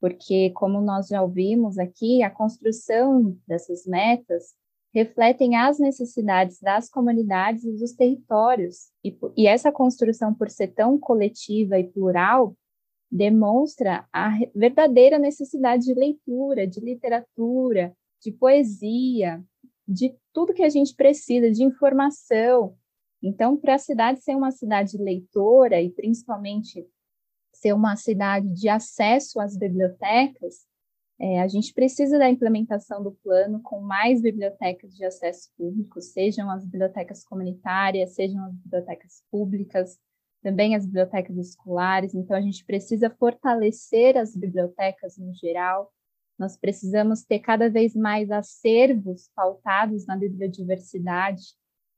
[0.00, 4.54] Porque, como nós já ouvimos aqui, a construção dessas metas
[4.94, 8.90] refletem as necessidades das comunidades e dos territórios.
[9.02, 12.56] E, e essa construção, por ser tão coletiva e plural,
[13.10, 19.42] demonstra a verdadeira necessidade de leitura, de literatura, de poesia,
[19.86, 22.76] de tudo que a gente precisa, de informação,
[23.26, 26.86] então, para a cidade ser uma cidade leitora e principalmente
[27.54, 30.66] ser uma cidade de acesso às bibliotecas,
[31.18, 36.50] é, a gente precisa da implementação do plano com mais bibliotecas de acesso público, sejam
[36.50, 39.98] as bibliotecas comunitárias, sejam as bibliotecas públicas,
[40.42, 42.14] também as bibliotecas escolares.
[42.14, 45.90] Então, a gente precisa fortalecer as bibliotecas no geral.
[46.38, 51.54] Nós precisamos ter cada vez mais acervos pautados na bibliodiversidade,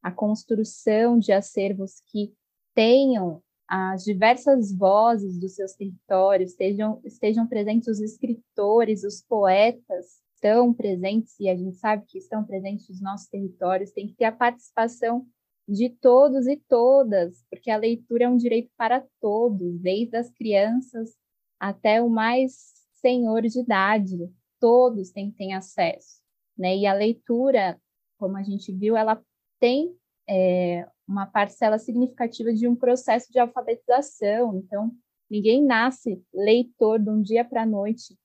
[0.07, 2.33] a construção de acervos que
[2.73, 10.73] tenham as diversas vozes dos seus territórios, estejam, estejam presentes os escritores, os poetas, estão
[10.73, 14.33] presentes, e a gente sabe que estão presentes nos nossos territórios, tem que ter a
[14.33, 15.27] participação
[15.69, 21.17] de todos e todas, porque a leitura é um direito para todos, desde as crianças
[21.59, 24.17] até o mais senhor de idade,
[24.61, 26.23] todos têm ter acesso,
[26.57, 26.77] né?
[26.77, 27.77] E a leitura,
[28.17, 29.21] como a gente viu, ela
[29.59, 29.95] tem
[30.29, 34.57] é, uma parcela significativa de um processo de alfabetização.
[34.57, 34.91] Então,
[35.31, 38.17] ninguém nasce leitor de um dia para a noite.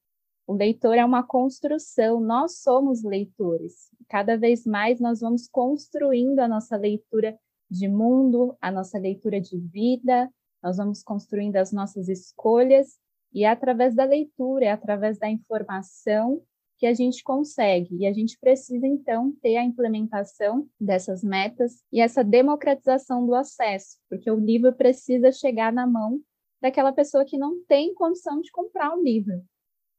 [0.48, 3.90] O leitor é uma construção, nós somos leitores.
[4.10, 7.38] Cada vez mais nós vamos construindo a nossa leitura
[7.70, 10.30] de mundo, a nossa leitura de vida,
[10.62, 13.00] nós vamos construindo as nossas escolhas,
[13.34, 16.42] e é através da leitura, é através da informação
[16.82, 17.96] que a gente consegue.
[17.96, 24.00] E a gente precisa, então, ter a implementação dessas metas e essa democratização do acesso,
[24.10, 26.20] porque o livro precisa chegar na mão
[26.60, 29.44] daquela pessoa que não tem condição de comprar um livro.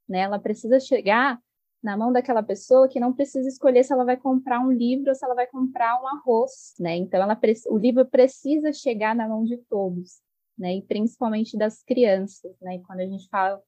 [0.09, 0.23] Né?
[0.23, 1.41] Ela precisa chegar
[1.81, 5.15] na mão daquela pessoa que não precisa escolher se ela vai comprar um livro ou
[5.15, 6.97] se ela vai comprar um arroz, né?
[6.97, 10.21] Então ela o livro precisa chegar na mão de todos,
[10.57, 10.77] né?
[10.77, 12.77] E principalmente das crianças, né?
[12.77, 13.61] E quando a gente fala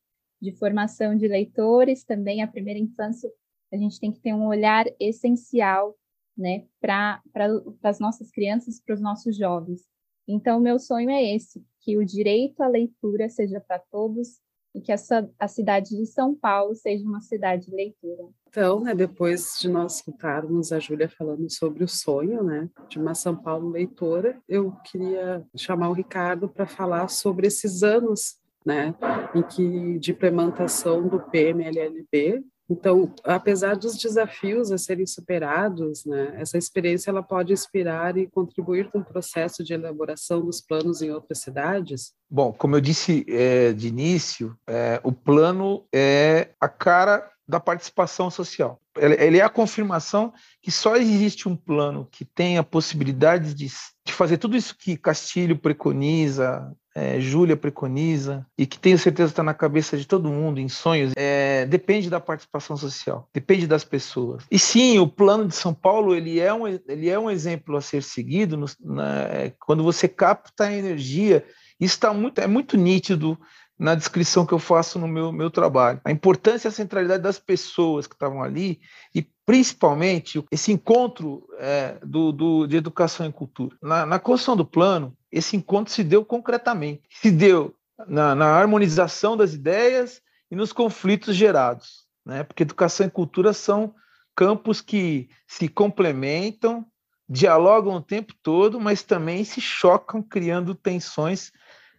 [0.45, 3.31] de formação de leitores, também a primeira infância,
[3.73, 5.97] a gente tem que ter um olhar essencial
[6.37, 7.47] né, para pra,
[7.83, 9.83] as nossas crianças, para os nossos jovens.
[10.29, 14.41] Então, meu sonho é esse, que o direito à leitura seja para todos
[14.75, 18.25] e que essa, a cidade de São Paulo seja uma cidade de leitura.
[18.49, 23.15] Então, né, depois de nós escutarmos a Júlia falando sobre o sonho né, de uma
[23.15, 28.95] São Paulo leitora, eu queria chamar o Ricardo para falar sobre esses anos né,
[29.35, 32.43] em que de implementação do PMLLB.
[32.69, 38.91] Então, apesar dos desafios a serem superados, né, essa experiência ela pode inspirar e contribuir
[38.91, 42.15] com o processo de elaboração dos planos em outras cidades?
[42.31, 48.31] Bom, como eu disse é, de início, é, o plano é a cara da participação
[48.31, 48.81] social.
[49.05, 53.67] Ele é a confirmação que só existe um plano que tem a possibilidade de,
[54.07, 59.43] de fazer tudo isso que Castilho preconiza, é, Júlia preconiza e que tenho certeza está
[59.43, 64.45] na cabeça de todo mundo em sonhos, é, depende da participação social, depende das pessoas.
[64.51, 67.81] E sim, o plano de São Paulo ele é um, ele é um exemplo a
[67.81, 71.45] ser seguido no, na, é, quando você capta a energia.
[71.81, 73.37] Isso tá muito, é muito nítido
[73.79, 76.01] na descrição que eu faço no meu, meu trabalho.
[76.05, 78.81] A importância e a centralidade das pessoas que estavam ali
[79.15, 83.77] e principalmente esse encontro é, do, do, de educação e cultura.
[83.83, 87.75] Na, na construção do plano, esse encontro se deu concretamente, se deu
[88.07, 92.45] na, na harmonização das ideias e nos conflitos gerados, né?
[92.45, 93.95] porque educação e cultura são
[94.37, 96.87] campos que se complementam,
[97.29, 101.53] dialogam o tempo todo, mas também se chocam, criando tensões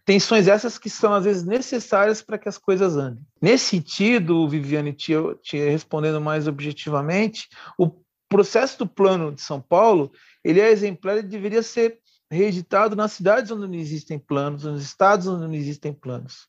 [0.06, 3.26] Tensões essas que são, às vezes, necessárias para que as coisas andem.
[3.42, 7.90] Nesse sentido, Viviane, te, te respondendo mais objetivamente, o
[8.28, 10.12] processo do plano de São Paulo
[10.44, 11.98] ele é exemplar e deveria ser
[12.30, 16.46] reeditado nas cidades onde não existem planos, nos estados onde não existem planos.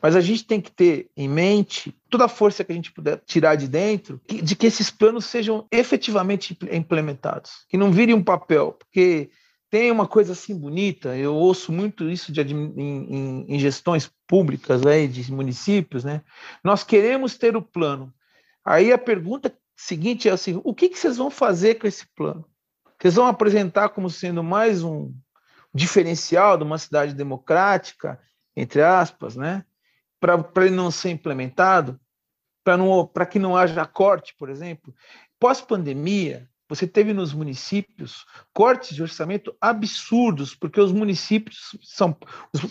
[0.00, 3.20] Mas a gente tem que ter em mente toda a força que a gente puder
[3.26, 8.72] tirar de dentro, de que esses planos sejam efetivamente implementados, que não virem um papel,
[8.78, 9.28] porque
[9.72, 15.06] tem uma coisa assim bonita, eu ouço muito isso de, em, em, gestões públicas né,
[15.06, 16.20] de municípios, né?
[16.62, 18.12] Nós queremos ter o plano.
[18.62, 22.44] Aí a pergunta seguinte é assim: o que, que vocês vão fazer com esse plano?
[23.00, 25.10] Vocês vão apresentar como sendo mais um
[25.72, 28.20] diferencial de uma cidade democrática,
[28.54, 29.64] entre aspas, né?
[30.20, 31.98] Para ele não ser implementado,
[32.62, 34.94] para que não haja corte, por exemplo.
[35.40, 42.16] Pós-pandemia, você teve nos municípios cortes de orçamento absurdos, porque os municípios são,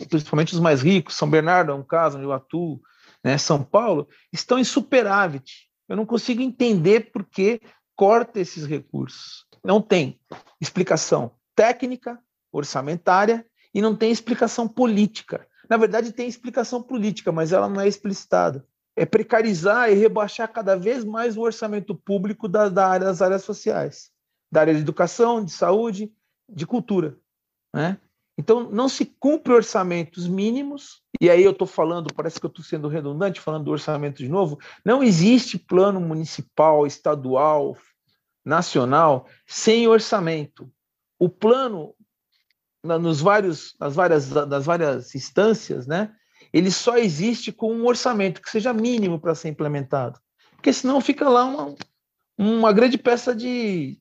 [0.09, 2.81] principalmente os mais ricos, São Bernardo é um caso onde eu atuo,
[3.23, 5.69] né, São Paulo, estão em superávit.
[5.87, 7.61] Eu não consigo entender por que
[7.95, 9.45] corta esses recursos.
[9.63, 10.19] Não tem
[10.59, 12.17] explicação técnica,
[12.51, 15.47] orçamentária e não tem explicação política.
[15.69, 20.75] Na verdade, tem explicação política, mas ela não é explicitada é precarizar e rebaixar cada
[20.75, 24.11] vez mais o orçamento público da, da área, das áreas sociais,
[24.51, 26.11] da área de educação, de saúde,
[26.49, 27.17] de cultura.
[27.73, 27.97] Né?
[28.37, 32.63] Então, não se cumpre orçamentos mínimos, e aí eu estou falando, parece que eu estou
[32.63, 37.77] sendo redundante, falando do orçamento de novo, não existe plano municipal, estadual,
[38.43, 40.71] nacional, sem orçamento.
[41.19, 41.93] O plano,
[42.83, 46.13] nos vários, nas, várias, nas várias instâncias, né,
[46.53, 50.19] ele só existe com um orçamento que seja mínimo para ser implementado.
[50.55, 51.75] Porque senão fica lá uma,
[52.37, 53.99] uma grande peça de,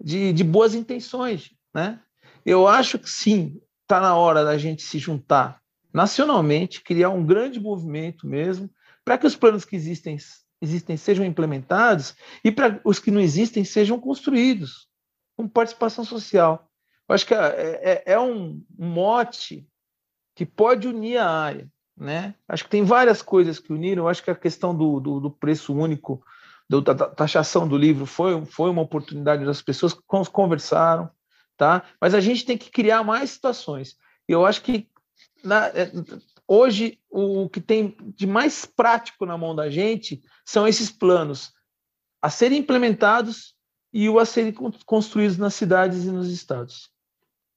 [0.00, 1.50] de, de boas intenções.
[1.74, 2.00] Né?
[2.46, 5.60] Eu acho que sim, está na hora da gente se juntar
[5.92, 8.70] nacionalmente, criar um grande movimento mesmo,
[9.04, 10.16] para que os planos que existem,
[10.62, 14.88] existem sejam implementados e para os que não existem sejam construídos
[15.36, 16.70] com participação social.
[17.08, 19.66] Eu acho que é, é, é um mote
[20.36, 21.68] que pode unir a área
[22.00, 22.34] né?
[22.48, 24.08] Acho que tem várias coisas que uniram.
[24.08, 26.24] Acho que a questão do, do, do preço único,
[26.66, 30.00] do, da taxação do livro, foi, foi uma oportunidade das pessoas que
[30.32, 31.10] conversaram,
[31.58, 31.84] tá?
[32.00, 33.98] Mas a gente tem que criar mais situações.
[34.26, 34.88] Eu acho que
[35.44, 35.92] na, é,
[36.48, 41.52] hoje o que tem de mais prático na mão da gente são esses planos
[42.22, 43.54] a serem implementados
[43.92, 44.54] e o a serem
[44.86, 46.90] construídos nas cidades e nos estados.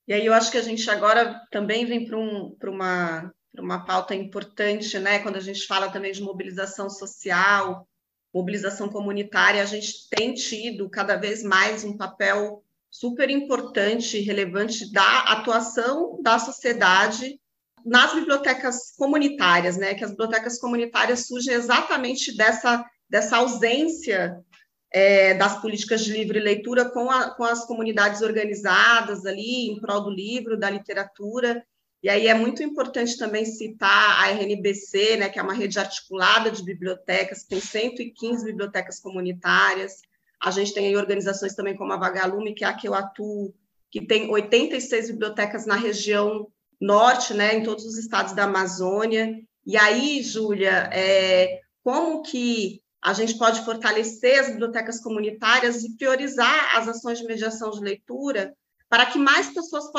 [0.06, 4.14] E aí eu acho que a gente agora também vem para um, uma uma pauta
[4.14, 5.18] importante, né?
[5.20, 7.88] Quando a gente fala também de mobilização social,
[8.32, 14.92] mobilização comunitária, a gente tem tido cada vez mais um papel super importante e relevante
[14.92, 17.40] da atuação da sociedade
[17.84, 19.94] nas bibliotecas comunitárias, né?
[19.94, 24.42] Que as bibliotecas comunitárias surgem exatamente dessa, dessa ausência
[24.92, 30.02] é, das políticas de livre leitura com, a, com as comunidades organizadas ali em prol
[30.02, 31.64] do livro, da literatura,
[32.04, 36.50] e aí é muito importante também citar a RNBC, né, que é uma rede articulada
[36.50, 40.02] de bibliotecas, tem 115 bibliotecas comunitárias.
[40.38, 43.54] A gente tem aí organizações também como a Vagalume, que é a que eu atuo,
[43.90, 46.46] que tem 86 bibliotecas na região
[46.78, 49.40] norte, né, em todos os estados da Amazônia.
[49.66, 56.76] E aí, Júlia, é, como que a gente pode fortalecer as bibliotecas comunitárias e priorizar
[56.76, 58.54] as ações de mediação de leitura
[58.88, 59.90] para que mais pessoas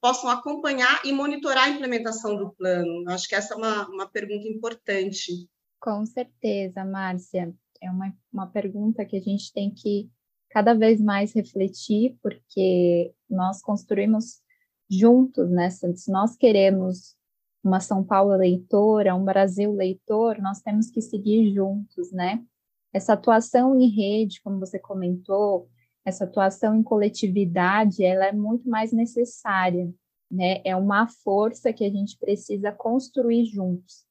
[0.00, 3.04] possam acompanhar e monitorar a implementação do plano?
[3.08, 5.48] Acho que essa é uma, uma pergunta importante.
[5.80, 7.54] Com certeza, Márcia.
[7.80, 10.08] É uma, uma pergunta que a gente tem que
[10.50, 14.42] cada vez mais refletir, porque nós construímos
[14.88, 15.70] juntos, né?
[15.70, 17.16] Se nós queremos
[17.64, 22.44] uma São Paulo leitora, um Brasil leitor, nós temos que seguir juntos, né?
[22.92, 25.68] Essa atuação em rede, como você comentou,
[26.04, 29.92] essa atuação em coletividade, ela é muito mais necessária,
[30.30, 30.60] né?
[30.64, 34.04] É uma força que a gente precisa construir juntos.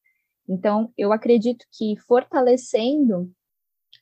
[0.48, 3.32] Então, eu acredito que fortalecendo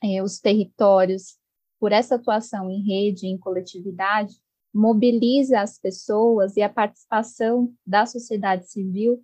[0.02, 1.38] eh, os territórios
[1.78, 4.34] por essa atuação em rede, em coletividade,
[4.72, 9.22] mobiliza as pessoas e a participação da sociedade civil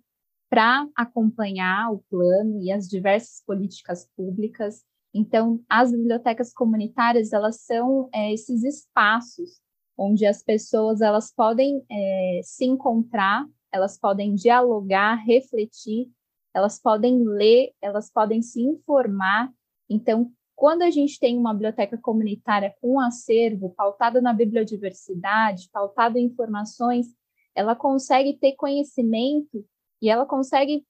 [0.49, 4.83] para acompanhar o plano e as diversas políticas públicas.
[5.17, 9.59] Então, as bibliotecas comunitárias elas são é, esses espaços
[9.97, 16.11] onde as pessoas elas podem é, se encontrar, elas podem dialogar, refletir,
[16.53, 19.51] elas podem ler, elas podem se informar.
[19.89, 26.19] Então, quando a gente tem uma biblioteca comunitária com um acervo pautado na bibliodiversidade, pautado
[26.19, 27.07] em informações,
[27.55, 29.65] ela consegue ter conhecimento
[29.99, 30.85] e ela consegue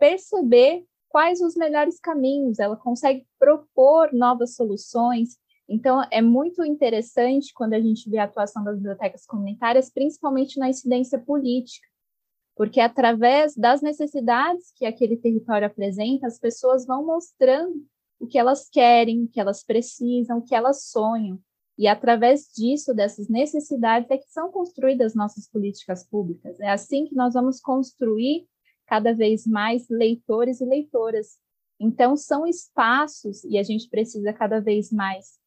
[0.00, 5.38] perceber quais os melhores caminhos, ela consegue propor novas soluções.
[5.68, 10.68] Então, é muito interessante quando a gente vê a atuação das bibliotecas comunitárias, principalmente na
[10.68, 11.86] incidência política,
[12.56, 17.84] porque através das necessidades que aquele território apresenta, as pessoas vão mostrando
[18.18, 21.38] o que elas querem, o que elas precisam, o que elas sonham.
[21.78, 26.58] E através disso, dessas necessidades, é que são construídas nossas políticas públicas.
[26.58, 28.48] É assim que nós vamos construir
[28.88, 31.38] cada vez mais leitores e leitoras.
[31.78, 35.38] Então, são espaços, e a gente precisa cada vez mais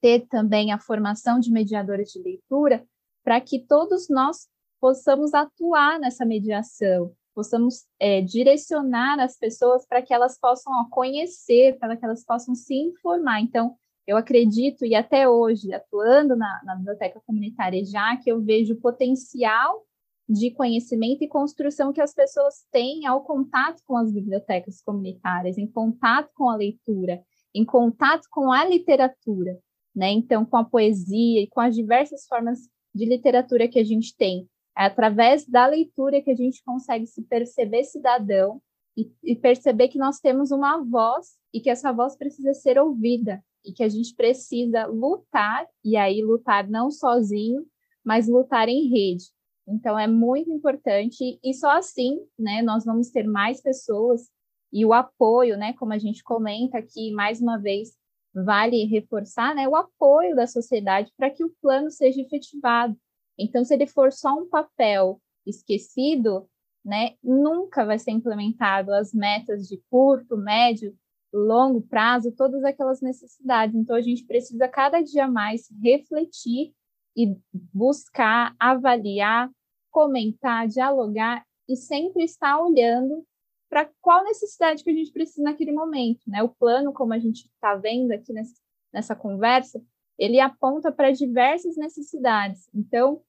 [0.00, 2.86] ter também a formação de mediadores de leitura,
[3.22, 4.48] para que todos nós
[4.80, 11.76] possamos atuar nessa mediação, possamos é, direcionar as pessoas para que elas possam ó, conhecer,
[11.78, 13.40] para que elas possam se informar.
[13.40, 18.74] Então, eu acredito, e até hoje, atuando na, na biblioteca comunitária já, que eu vejo
[18.74, 19.84] o potencial
[20.30, 25.66] de conhecimento e construção que as pessoas têm ao contato com as bibliotecas comunitárias, em
[25.66, 27.20] contato com a leitura,
[27.52, 29.58] em contato com a literatura,
[29.92, 30.08] né?
[30.10, 32.60] Então, com a poesia e com as diversas formas
[32.94, 34.48] de literatura que a gente tem.
[34.78, 38.62] É através da leitura que a gente consegue se perceber cidadão
[38.96, 43.42] e, e perceber que nós temos uma voz e que essa voz precisa ser ouvida,
[43.64, 47.66] e que a gente precisa lutar, e aí lutar não sozinho,
[48.04, 49.24] mas lutar em rede.
[49.70, 54.28] Então é muito importante e só assim, né, nós vamos ter mais pessoas
[54.72, 57.96] e o apoio, né, como a gente comenta aqui mais uma vez,
[58.34, 62.96] vale reforçar, né, o apoio da sociedade para que o plano seja efetivado.
[63.38, 66.48] Então se ele for só um papel esquecido,
[66.84, 70.96] né, nunca vai ser implementado as metas de curto, médio
[71.32, 73.74] longo prazo, todas aquelas necessidades.
[73.76, 76.72] Então, a gente precisa cada dia mais refletir
[77.16, 79.50] e buscar, avaliar,
[79.90, 83.24] comentar, dialogar e sempre estar olhando
[83.68, 86.22] para qual necessidade que a gente precisa naquele momento.
[86.26, 86.42] Né?
[86.42, 88.54] O plano, como a gente está vendo aqui nessa,
[88.92, 89.80] nessa conversa,
[90.18, 92.68] ele aponta para diversas necessidades.
[92.74, 93.22] Então,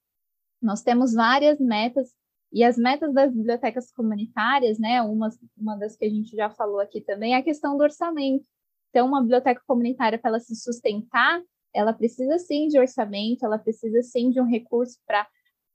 [0.60, 2.12] nós temos várias metas
[2.52, 6.80] e as metas das bibliotecas comunitárias, né, uma, uma das que a gente já falou
[6.80, 8.46] aqui também, é a questão do orçamento.
[8.90, 11.42] Então, uma biblioteca comunitária, para ela se sustentar,
[11.74, 15.26] ela precisa sim de orçamento, ela precisa sim de um recurso para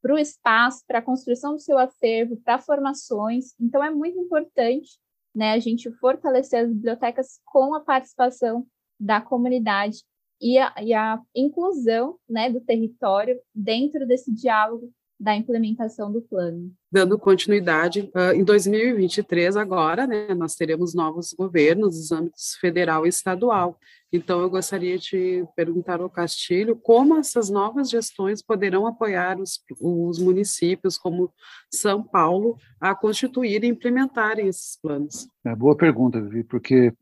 [0.01, 3.53] para o espaço, para a construção do seu acervo, para formações.
[3.59, 4.97] Então, é muito importante
[5.33, 8.65] né, a gente fortalecer as bibliotecas com a participação
[8.99, 10.03] da comunidade
[10.41, 16.71] e a, e a inclusão né, do território dentro desse diálogo da implementação do plano.
[16.91, 23.09] Dando continuidade, uh, em 2023, agora, né, nós teremos novos governos nos âmbitos federal e
[23.09, 23.79] estadual.
[24.13, 30.19] Então, eu gostaria de perguntar ao Castilho como essas novas gestões poderão apoiar os, os
[30.19, 31.33] municípios, como
[31.73, 35.27] São Paulo, a constituir e implementarem esses planos.
[35.45, 36.93] É, boa pergunta, Vivi, porque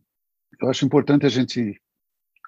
[0.61, 1.79] eu acho importante a gente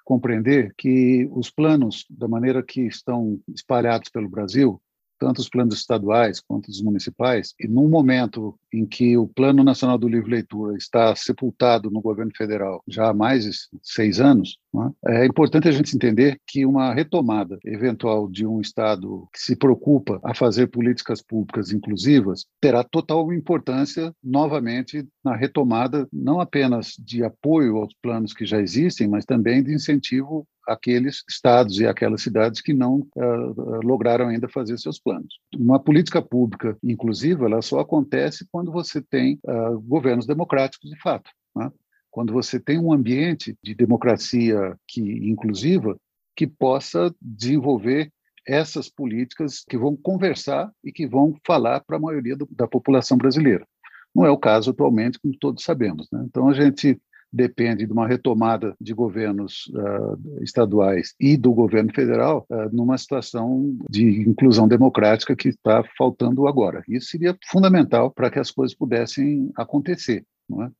[0.04, 4.80] compreender que os planos, da maneira que estão espalhados pelo Brasil,
[5.18, 9.98] tanto os planos estaduais quanto os municipais, e num momento em que o Plano Nacional
[9.98, 13.50] do Livro e Leitura está sepultado no governo federal já há mais de
[13.82, 14.58] seis anos,
[15.06, 15.22] é?
[15.22, 20.20] é importante a gente entender que uma retomada eventual de um Estado que se preocupa
[20.22, 27.76] a fazer políticas públicas inclusivas terá total importância novamente na retomada não apenas de apoio
[27.76, 32.74] aos planos que já existem, mas também de incentivo aqueles estados e aquelas cidades que
[32.74, 35.38] não uh, lograram ainda fazer seus planos.
[35.56, 41.30] Uma política pública inclusiva ela só acontece quando você tem uh, governos democráticos de fato.
[41.54, 41.70] Né?
[42.10, 45.98] Quando você tem um ambiente de democracia que inclusiva
[46.36, 48.12] que possa desenvolver
[48.46, 53.18] essas políticas que vão conversar e que vão falar para a maioria do, da população
[53.18, 53.66] brasileira.
[54.14, 56.08] Não é o caso atualmente, como todos sabemos.
[56.10, 56.24] Né?
[56.24, 56.98] Então, a gente
[57.32, 63.76] depende de uma retomada de governos uh, estaduais e do governo federal uh, numa situação
[63.88, 66.82] de inclusão democrática que está faltando agora.
[66.88, 70.24] Isso seria fundamental para que as coisas pudessem acontecer.
[70.48, 70.70] Não é?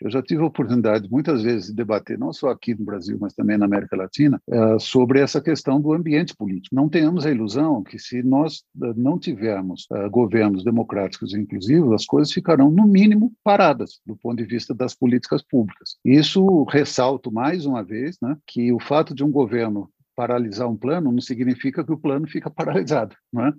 [0.00, 3.34] Eu já tive a oportunidade, muitas vezes, de debater, não só aqui no Brasil, mas
[3.34, 6.74] também na América Latina, uh, sobre essa questão do ambiente político.
[6.74, 12.06] Não tenhamos a ilusão que, se nós uh, não tivermos uh, governos democráticos inclusivos, as
[12.06, 15.96] coisas ficarão, no mínimo, paradas, do ponto de vista das políticas públicas.
[16.04, 21.12] Isso ressalto mais uma vez né, que o fato de um governo paralisar um plano
[21.12, 23.52] não significa que o plano fica paralisado, não é?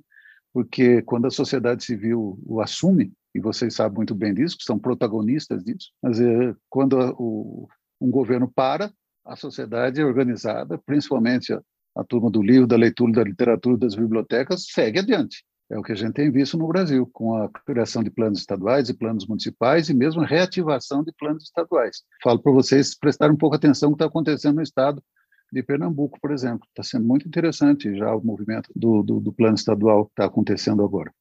[0.54, 4.80] porque quando a sociedade civil o assume, e vocês sabem muito bem disso, que são
[4.80, 7.68] protagonistas disso, mas é, quando o,
[8.02, 8.92] um governo para,
[9.26, 11.62] a sociedade é organizada, principalmente a,
[11.96, 15.44] a turma do livro, da leitura, da literatura, das bibliotecas, segue adiante.
[15.72, 18.90] É o que a gente tem visto no Brasil, com a criação de planos estaduais
[18.90, 21.98] e planos municipais e mesmo a reativação de planos estaduais.
[22.24, 25.04] Falo para vocês prestarem um pouco atenção no que está acontecendo no estado
[25.52, 26.68] de Pernambuco, por exemplo.
[26.70, 30.84] Está sendo muito interessante já o movimento do, do, do plano estadual que está acontecendo
[30.84, 31.14] agora.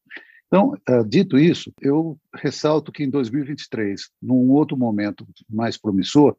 [0.49, 6.37] Então, uh, dito isso, eu ressalto que em 2023, num outro momento mais promissor,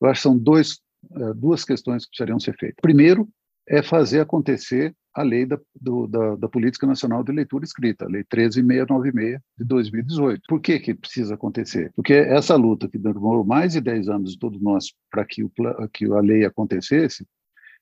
[0.00, 0.78] eu acho que são dois,
[1.10, 2.78] uh, duas questões que precisariam ser feitas.
[2.80, 3.28] Primeiro,
[3.68, 8.08] é fazer acontecer a lei da, do, da, da, Política Nacional de Leitura Escrita, a
[8.08, 10.42] Lei 13696 de 2018.
[10.48, 11.90] Por que, que precisa acontecer?
[11.96, 15.44] Porque essa luta que demorou mais de 10 anos de todos nós para que,
[15.92, 17.26] que a lei acontecesse,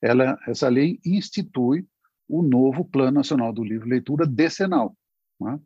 [0.01, 1.85] ela, essa lei institui
[2.27, 4.97] o novo Plano Nacional do Livro Leitura decenal
[5.41, 5.59] né?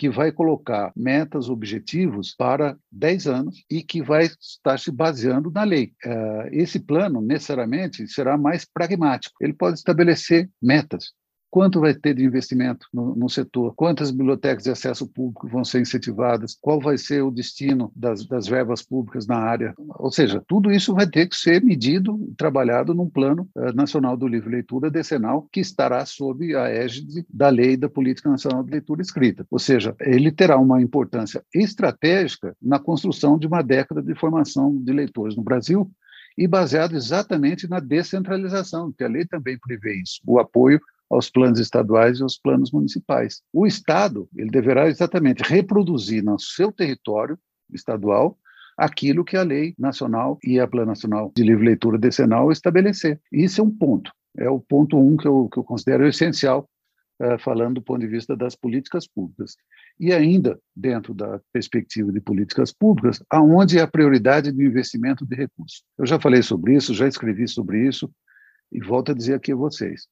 [0.00, 5.62] que vai colocar metas, objetivos para 10 anos e que vai estar se baseando na
[5.62, 5.92] lei.
[6.02, 9.34] Eh, esse plano, necessariamente, será mais pragmático.
[9.42, 11.12] Ele pode estabelecer metas,
[11.50, 15.80] quanto vai ter de investimento no, no, setor, quantas bibliotecas de acesso público vão ser
[15.80, 19.74] incentivadas, qual vai ser o destino das, das verbas públicas na área.
[19.98, 24.16] Ou seja, tudo isso vai ter que ser medido e trabalhado num plano uh, nacional
[24.16, 28.70] do livro leitura decenal que estará sob a égide da lei da Política Nacional de
[28.70, 29.46] Leitura Escrita.
[29.50, 34.92] Ou seja, ele terá uma importância estratégica na construção de uma década de formação de
[34.92, 35.90] leitores no Brasil
[36.38, 40.80] e baseado exatamente na descentralização, que a lei também prevê isso, o apoio
[41.10, 43.42] aos planos estaduais e aos planos municipais.
[43.52, 47.36] O Estado ele deverá exatamente reproduzir no seu território
[47.72, 48.38] estadual
[48.78, 53.20] aquilo que a lei nacional e a Plano Nacional de Livre Leitura Decenal estabelecer.
[53.30, 56.66] Isso é um ponto, é o ponto um que eu, que eu considero essencial,
[57.20, 59.56] uh, falando do ponto de vista das políticas públicas.
[59.98, 65.36] E ainda, dentro da perspectiva de políticas públicas, aonde é a prioridade do investimento de
[65.36, 65.84] recursos.
[65.98, 68.10] Eu já falei sobre isso, já escrevi sobre isso,
[68.72, 70.06] e volto a dizer aqui a vocês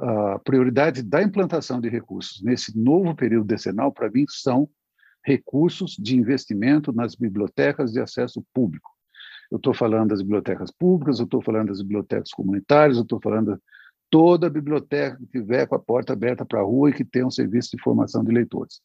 [0.00, 4.68] a prioridade da implantação de recursos nesse novo período decenal, para mim, são
[5.24, 8.90] recursos de investimento nas bibliotecas de acesso público.
[9.50, 13.54] Eu estou falando das bibliotecas públicas, eu estou falando das bibliotecas comunitárias, eu estou falando
[13.54, 13.60] de
[14.10, 17.30] toda biblioteca que tiver com a porta aberta para a rua e que tenha um
[17.30, 18.80] serviço de formação de leitores.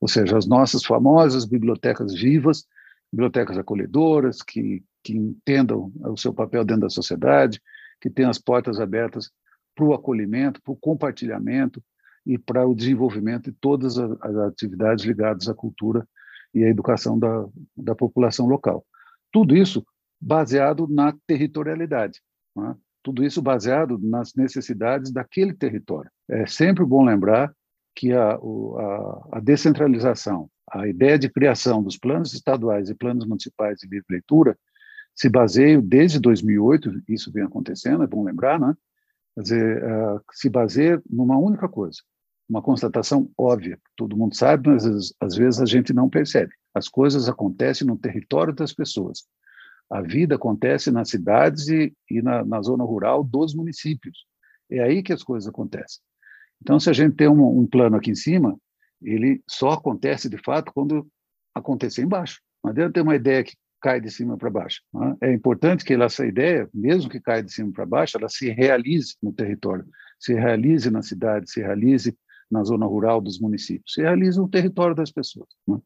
[0.00, 2.64] Ou seja, as nossas famosas bibliotecas vivas,
[3.10, 7.60] bibliotecas acolhedoras, que, que entendam o seu papel dentro da sociedade,
[8.00, 9.30] que tenham as portas abertas
[9.76, 11.82] para o acolhimento, para o compartilhamento
[12.24, 16.08] e para o desenvolvimento de todas as atividades ligadas à cultura
[16.52, 17.46] e à educação da,
[17.76, 18.84] da população local.
[19.30, 19.86] Tudo isso
[20.20, 22.20] baseado na territorialidade,
[22.56, 22.74] né?
[23.02, 26.10] tudo isso baseado nas necessidades daquele território.
[26.28, 27.54] É sempre bom lembrar
[27.94, 33.78] que a, a, a descentralização, a ideia de criação dos planos estaduais e planos municipais
[33.78, 34.58] de livre leitura
[35.14, 38.74] se baseia desde 2008, isso vem acontecendo, é bom lembrar, né?
[39.36, 41.98] Quer dizer, uh, se baseia numa única coisa,
[42.48, 46.54] uma constatação óbvia, todo mundo sabe, mas às vezes a gente não percebe.
[46.74, 49.24] As coisas acontecem no território das pessoas.
[49.90, 54.24] A vida acontece nas cidades e, e na, na, zona rural dos municípios.
[54.70, 56.00] É aí que as coisas acontecem.
[56.62, 58.58] Então, se a gente tem um, um plano aqui em cima,
[59.02, 61.06] ele só acontece de fato quando
[61.54, 62.40] acontecer embaixo.
[62.64, 64.82] Não adianta ter uma ideia que cai de cima para baixo.
[64.92, 65.16] Né?
[65.22, 69.14] É importante que essa ideia, mesmo que caia de cima para baixo, ela se realize
[69.22, 69.86] no território,
[70.18, 72.16] se realize na cidade, se realize
[72.50, 75.48] na zona rural dos municípios, se realize no território das pessoas.
[75.66, 75.78] Né?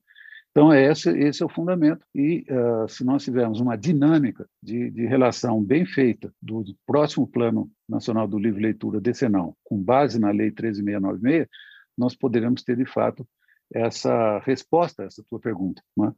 [0.51, 2.05] Então, é esse, esse é o fundamento.
[2.15, 7.71] E uh, se nós tivermos uma dinâmica de, de relação bem feita do, próximo Plano
[7.89, 11.47] Nacional do Livro e Leitura decenal, com base na Lei 13696,
[11.97, 13.27] nós poderemos ter, de fato,
[13.73, 16.13] essa resposta a essa tua pergunta, né?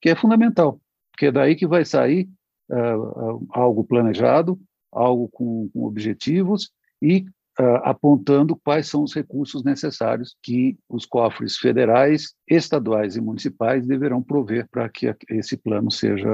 [0.00, 0.80] que é fundamental
[1.12, 2.28] porque é daí que vai sair
[2.70, 4.58] uh, algo planejado,
[4.90, 7.24] algo com, com objetivos e
[7.60, 14.22] uh, apontando quais são os recursos necessários que os cofres federais, estaduais e municipais deverão
[14.22, 16.28] prover para que esse plano seja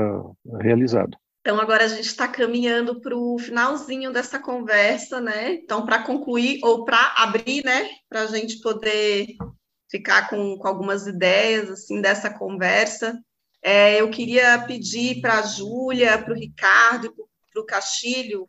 [0.60, 1.16] realizado.
[1.40, 5.54] Então, agora a gente está caminhando para o finalzinho dessa conversa, né?
[5.54, 7.88] Então, para concluir ou para abrir, né?
[8.08, 9.28] Para a gente poder
[9.90, 13.18] ficar com, com algumas ideias assim dessa conversa.
[13.62, 18.48] É, eu queria pedir para a Júlia, para o Ricardo e para o Castilho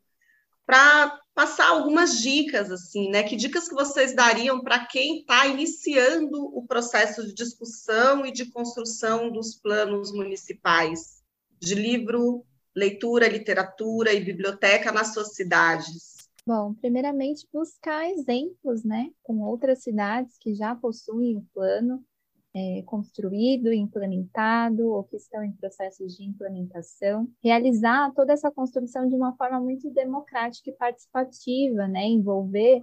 [0.70, 3.24] para passar algumas dicas, assim, né?
[3.24, 8.52] Que dicas que vocês dariam para quem está iniciando o processo de discussão e de
[8.52, 11.24] construção dos planos municipais
[11.60, 12.46] de livro,
[12.76, 16.30] leitura, literatura e biblioteca nas suas cidades?
[16.46, 22.06] Bom, primeiramente buscar exemplos, né, com outras cidades que já possuem o plano
[22.54, 29.16] é, construído, implementado ou que estão em processos de implementação, realizar toda essa construção de
[29.16, 32.82] uma forma muito democrática e participativa, né, envolver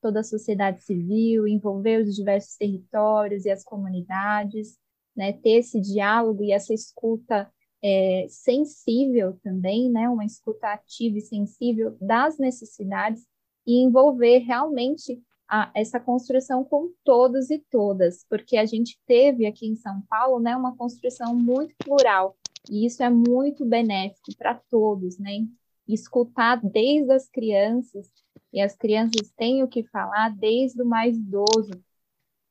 [0.00, 4.78] toda a sociedade civil, envolver os diversos territórios e as comunidades,
[5.16, 7.50] né, ter esse diálogo e essa escuta
[7.82, 13.26] é, sensível também, né, uma escuta ativa e sensível das necessidades
[13.66, 19.66] e envolver realmente a, essa construção com todos e todas, porque a gente teve aqui
[19.66, 22.36] em São Paulo, né, uma construção muito plural
[22.70, 25.46] e isso é muito benéfico para todos, né?
[25.86, 28.10] Escutar desde as crianças
[28.52, 31.70] e as crianças têm o que falar desde o mais idoso,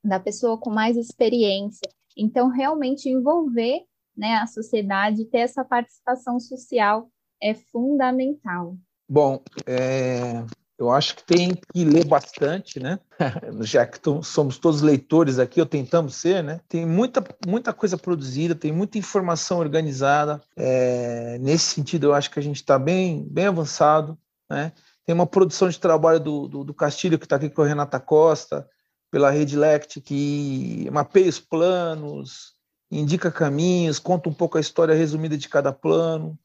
[0.03, 1.89] da pessoa com mais experiência.
[2.15, 3.83] Então, realmente envolver
[4.15, 7.09] né, a sociedade, ter essa participação social
[7.41, 8.75] é fundamental.
[9.07, 10.43] Bom, é,
[10.77, 12.99] eu acho que tem que ler bastante, né?
[13.61, 16.61] Já que somos todos leitores aqui, ou tentamos ser, né?
[16.69, 20.41] Tem muita, muita coisa produzida, tem muita informação organizada.
[20.55, 24.17] É, nesse sentido, eu acho que a gente está bem, bem avançado,
[24.49, 24.71] né?
[25.03, 27.99] Tem uma produção de trabalho do, do, do Castilho, que está aqui com a Renata
[27.99, 28.67] Costa,
[29.09, 32.53] pela Rede Lect, que mapeia os planos,
[32.91, 36.37] indica caminhos, conta um pouco a história resumida de cada plano.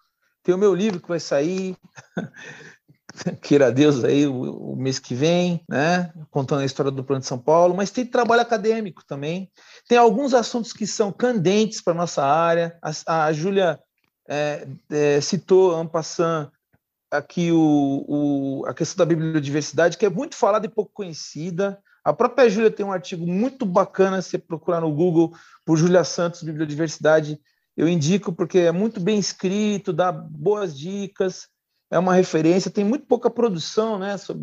[0.43, 1.76] Tem o meu livro que vai sair,
[3.42, 6.12] queira Deus aí o, o, mês que vem, né?
[6.30, 9.50] Contando a história do Plano de São Paulo, mas tem trabalho acadêmico também.
[9.88, 12.78] Tem alguns assuntos que são candentes para nossa área.
[12.82, 13.78] A, a Júlia
[14.28, 15.74] é, é, citou,
[17.10, 21.78] aqui o, o, a questão da bibliodiversidade, que é muito falada e pouco conhecida.
[22.04, 25.32] A própria Júlia tem um artigo muito bacana, se procurar no Google
[25.64, 27.38] por Júlia Santos, Bibliodiversidade,
[27.76, 31.48] eu indico porque é muito bem escrito, dá boas dicas,
[31.93, 34.43] é uma referência, tem muito pouca produção né, sobre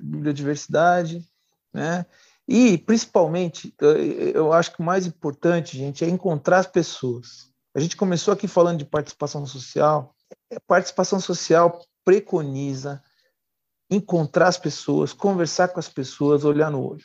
[0.00, 1.24] bibliodiversidade,
[1.72, 2.04] né?
[2.46, 3.72] E, principalmente,
[4.34, 7.52] eu acho que o mais importante, gente, é encontrar as pessoas.
[7.72, 10.12] A gente começou aqui falando de participação social.
[10.52, 13.00] A participação social preconiza
[13.88, 17.04] encontrar as pessoas, conversar com as pessoas, olhar no olho.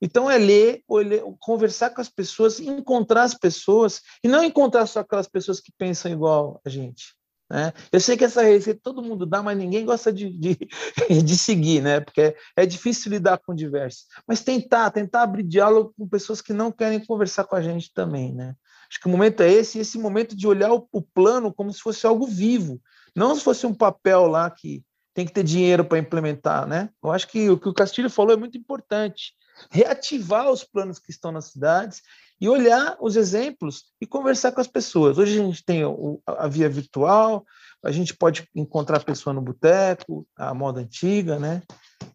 [0.00, 5.00] Então é ler, ler, conversar com as pessoas, encontrar as pessoas e não encontrar só
[5.00, 7.15] aquelas pessoas que pensam igual a gente.
[7.48, 7.72] Né?
[7.92, 10.56] Eu sei que essa receita todo mundo dá, mas ninguém gosta de, de,
[11.22, 12.00] de seguir, né?
[12.00, 14.06] Porque é, é, difícil lidar com diversos.
[14.26, 18.34] Mas tentar, tentar abrir diálogo com pessoas que não querem conversar com a gente também,
[18.34, 18.54] né?
[18.88, 21.80] Acho que o momento é esse, esse momento de olhar o, o plano como se
[21.80, 22.80] fosse algo vivo,
[23.14, 24.84] não se fosse um papel lá que
[25.14, 26.90] tem que ter dinheiro para implementar, né?
[27.02, 29.32] Eu acho que o que o Castilho falou é muito importante.
[29.70, 32.02] Reativar os planos que estão nas cidades
[32.40, 35.18] e olhar os exemplos e conversar com as pessoas.
[35.18, 35.82] Hoje a gente tem
[36.26, 37.44] a via virtual,
[37.84, 41.62] a gente pode encontrar a pessoa no boteco, a moda antiga, né?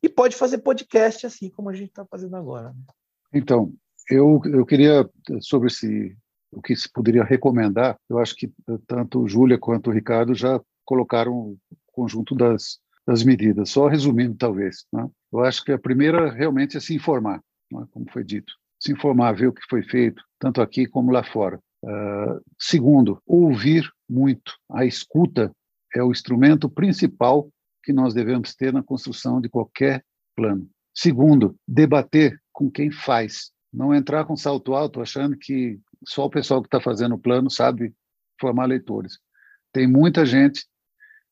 [0.01, 2.69] E pode fazer podcast assim como a gente está fazendo agora.
[2.69, 2.83] Né?
[3.33, 3.73] Então,
[4.09, 5.09] eu, eu queria,
[5.39, 6.15] sobre esse,
[6.51, 8.51] o que se poderia recomendar, eu acho que
[8.87, 11.57] tanto Júlia quanto o Ricardo já colocaram o
[11.93, 13.69] conjunto das, das medidas.
[13.69, 14.85] Só resumindo, talvez.
[14.91, 15.07] Né?
[15.31, 17.41] Eu acho que a primeira realmente é se informar,
[17.71, 17.85] né?
[17.91, 18.53] como foi dito.
[18.81, 21.59] Se informar, ver o que foi feito, tanto aqui como lá fora.
[21.83, 24.53] Uh, segundo, ouvir muito.
[24.71, 25.51] A escuta
[25.93, 27.49] é o instrumento principal
[27.83, 30.03] que nós devemos ter na construção de qualquer
[30.35, 30.67] plano.
[30.93, 33.51] Segundo, debater com quem faz.
[33.73, 37.49] Não entrar com salto alto achando que só o pessoal que está fazendo o plano
[37.49, 37.93] sabe
[38.39, 39.19] formar leitores.
[39.71, 40.65] Tem muita gente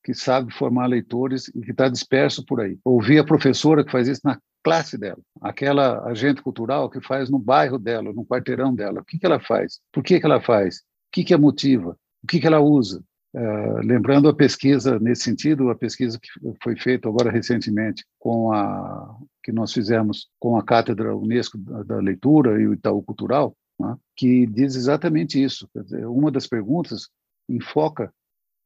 [0.04, 2.80] que sabe formar leitores e que está disperso por aí.
[2.84, 7.40] Ouvir a professora que faz isso na classe dela, aquela agente cultural que faz no
[7.40, 9.02] bairro dela, no quarteirão dela.
[9.02, 9.80] O que, que ela faz?
[9.92, 10.78] Por que, que ela faz?
[10.78, 11.98] O que, que a motiva?
[12.24, 13.04] O que, que ela usa?
[13.32, 16.28] Uh, lembrando a pesquisa nesse sentido, a pesquisa que
[16.64, 22.60] foi feita agora recentemente com a que nós fizemos com a cátedra Unesco da, leitura
[22.60, 25.70] e o Itaú Cultural, né, que diz exatamente isso.
[25.76, 27.08] Dizer, uma das perguntas
[27.48, 28.12] enfoca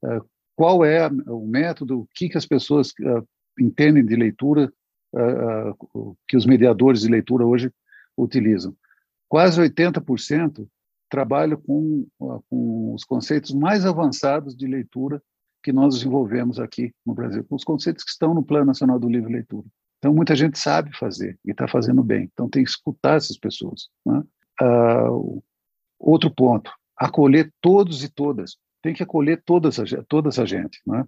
[0.06, 0.26] uh,
[0.56, 3.28] qual é o método, o que, que as pessoas uh,
[3.60, 4.72] entendem de leitura,
[6.28, 7.72] que os mediadores de leitura hoje
[8.18, 8.76] utilizam.
[9.30, 10.68] Quase 80%
[11.10, 12.08] trabalham com,
[12.50, 15.22] com os conceitos mais avançados de leitura
[15.62, 19.08] que nós desenvolvemos aqui no Brasil, com os conceitos que estão no Plano Nacional do
[19.08, 19.68] Livro e Leitura.
[19.98, 22.30] Então, muita gente sabe fazer e está fazendo bem.
[22.34, 23.88] Então, tem que escutar essas pessoas.
[24.06, 24.22] Né?
[24.62, 25.42] Uh,
[25.98, 29.78] outro ponto, acolher todos e todas, tem que acolher todas,
[30.10, 31.06] todas a gente, né?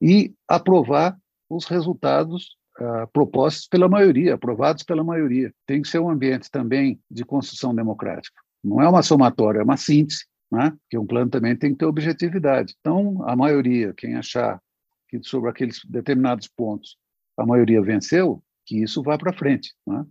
[0.00, 1.18] e aprovar
[1.50, 5.52] os resultados uh, propostos pela maioria, aprovados pela maioria.
[5.66, 8.40] Tem que ser um ambiente também de construção democrática.
[8.62, 10.70] Não é uma somatória, é uma síntese, né?
[10.70, 12.74] porque um plano também tem que ter objetividade.
[12.80, 14.60] Então, a maioria, quem achar
[15.08, 16.96] que sobre aqueles determinados pontos
[17.36, 19.74] a maioria venceu, que isso vá para frente.
[19.86, 20.04] Né?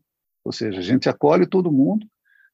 [0.43, 2.05] Ou seja, a gente acolhe todo mundo,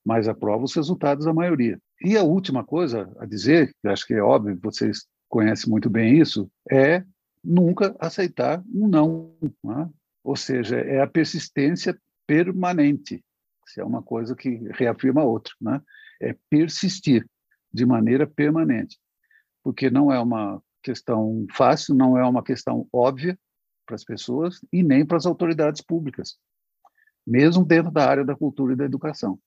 [0.06, 1.80] mas aprova os resultados da maioria.
[2.02, 6.20] E a última coisa a dizer, que acho que é óbvio, vocês conhecem muito bem
[6.20, 7.04] isso, é
[7.48, 9.34] nunca aceitar um não.
[9.64, 9.90] Né?
[10.24, 13.24] Ou seja, é a persistência permanente.
[13.66, 15.54] Isso é uma coisa que reafirma a outra.
[15.62, 15.82] Né?
[16.22, 17.26] É persistir
[17.74, 19.00] de maneira permanente.
[19.64, 23.38] Porque não é uma questão fácil, não é uma questão óbvia
[23.86, 26.38] para as pessoas e nem para as autoridades públicas,
[27.26, 29.40] mesmo dentro da área da cultura e da educação.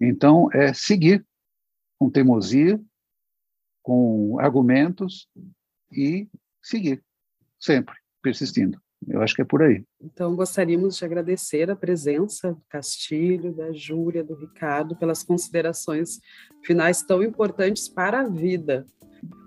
[0.00, 1.26] Então, é seguir
[1.98, 2.80] com teimosia,
[3.82, 5.28] com argumentos
[5.90, 6.28] e
[6.62, 7.02] seguir,
[7.62, 8.78] sempre, persistindo.
[9.08, 9.84] Eu acho que é por aí.
[10.00, 16.20] Então, gostaríamos de agradecer a presença do Castilho, da Júlia, do Ricardo, pelas considerações
[16.64, 18.86] finais tão importantes para a vida.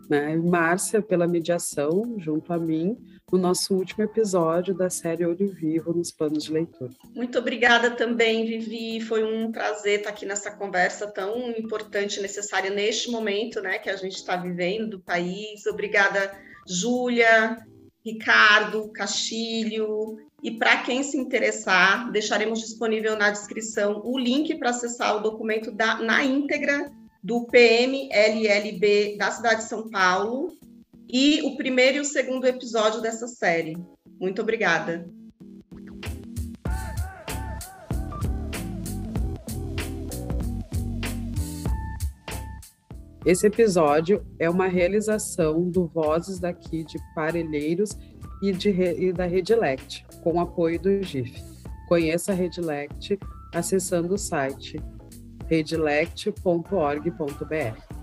[0.09, 0.35] Né?
[0.35, 2.97] Márcia, pela mediação, junto a mim,
[3.31, 6.91] no nosso último episódio da série Olho Vivo nos planos de leitura.
[7.15, 9.01] Muito obrigada também, Vivi.
[9.01, 13.89] Foi um prazer estar aqui nessa conversa tão importante e necessária neste momento né, que
[13.89, 15.65] a gente está vivendo do país.
[15.65, 16.31] Obrigada,
[16.67, 17.57] Júlia,
[18.05, 20.17] Ricardo, Castilho.
[20.43, 25.71] E para quem se interessar, deixaremos disponível na descrição o link para acessar o documento
[25.71, 26.91] da, na íntegra
[27.23, 30.55] do PMLLB da cidade de São Paulo
[31.09, 33.75] e o primeiro e o segundo episódio dessa série.
[34.19, 35.09] Muito obrigada.
[43.25, 47.97] Esse episódio é uma realização do Vozes daqui de Parelheiros
[48.39, 51.43] e, de, e da Redilect, com apoio do GIF.
[51.87, 53.17] Conheça a Redilect
[53.51, 54.79] acessando o site
[55.47, 57.94] redilect.org.br.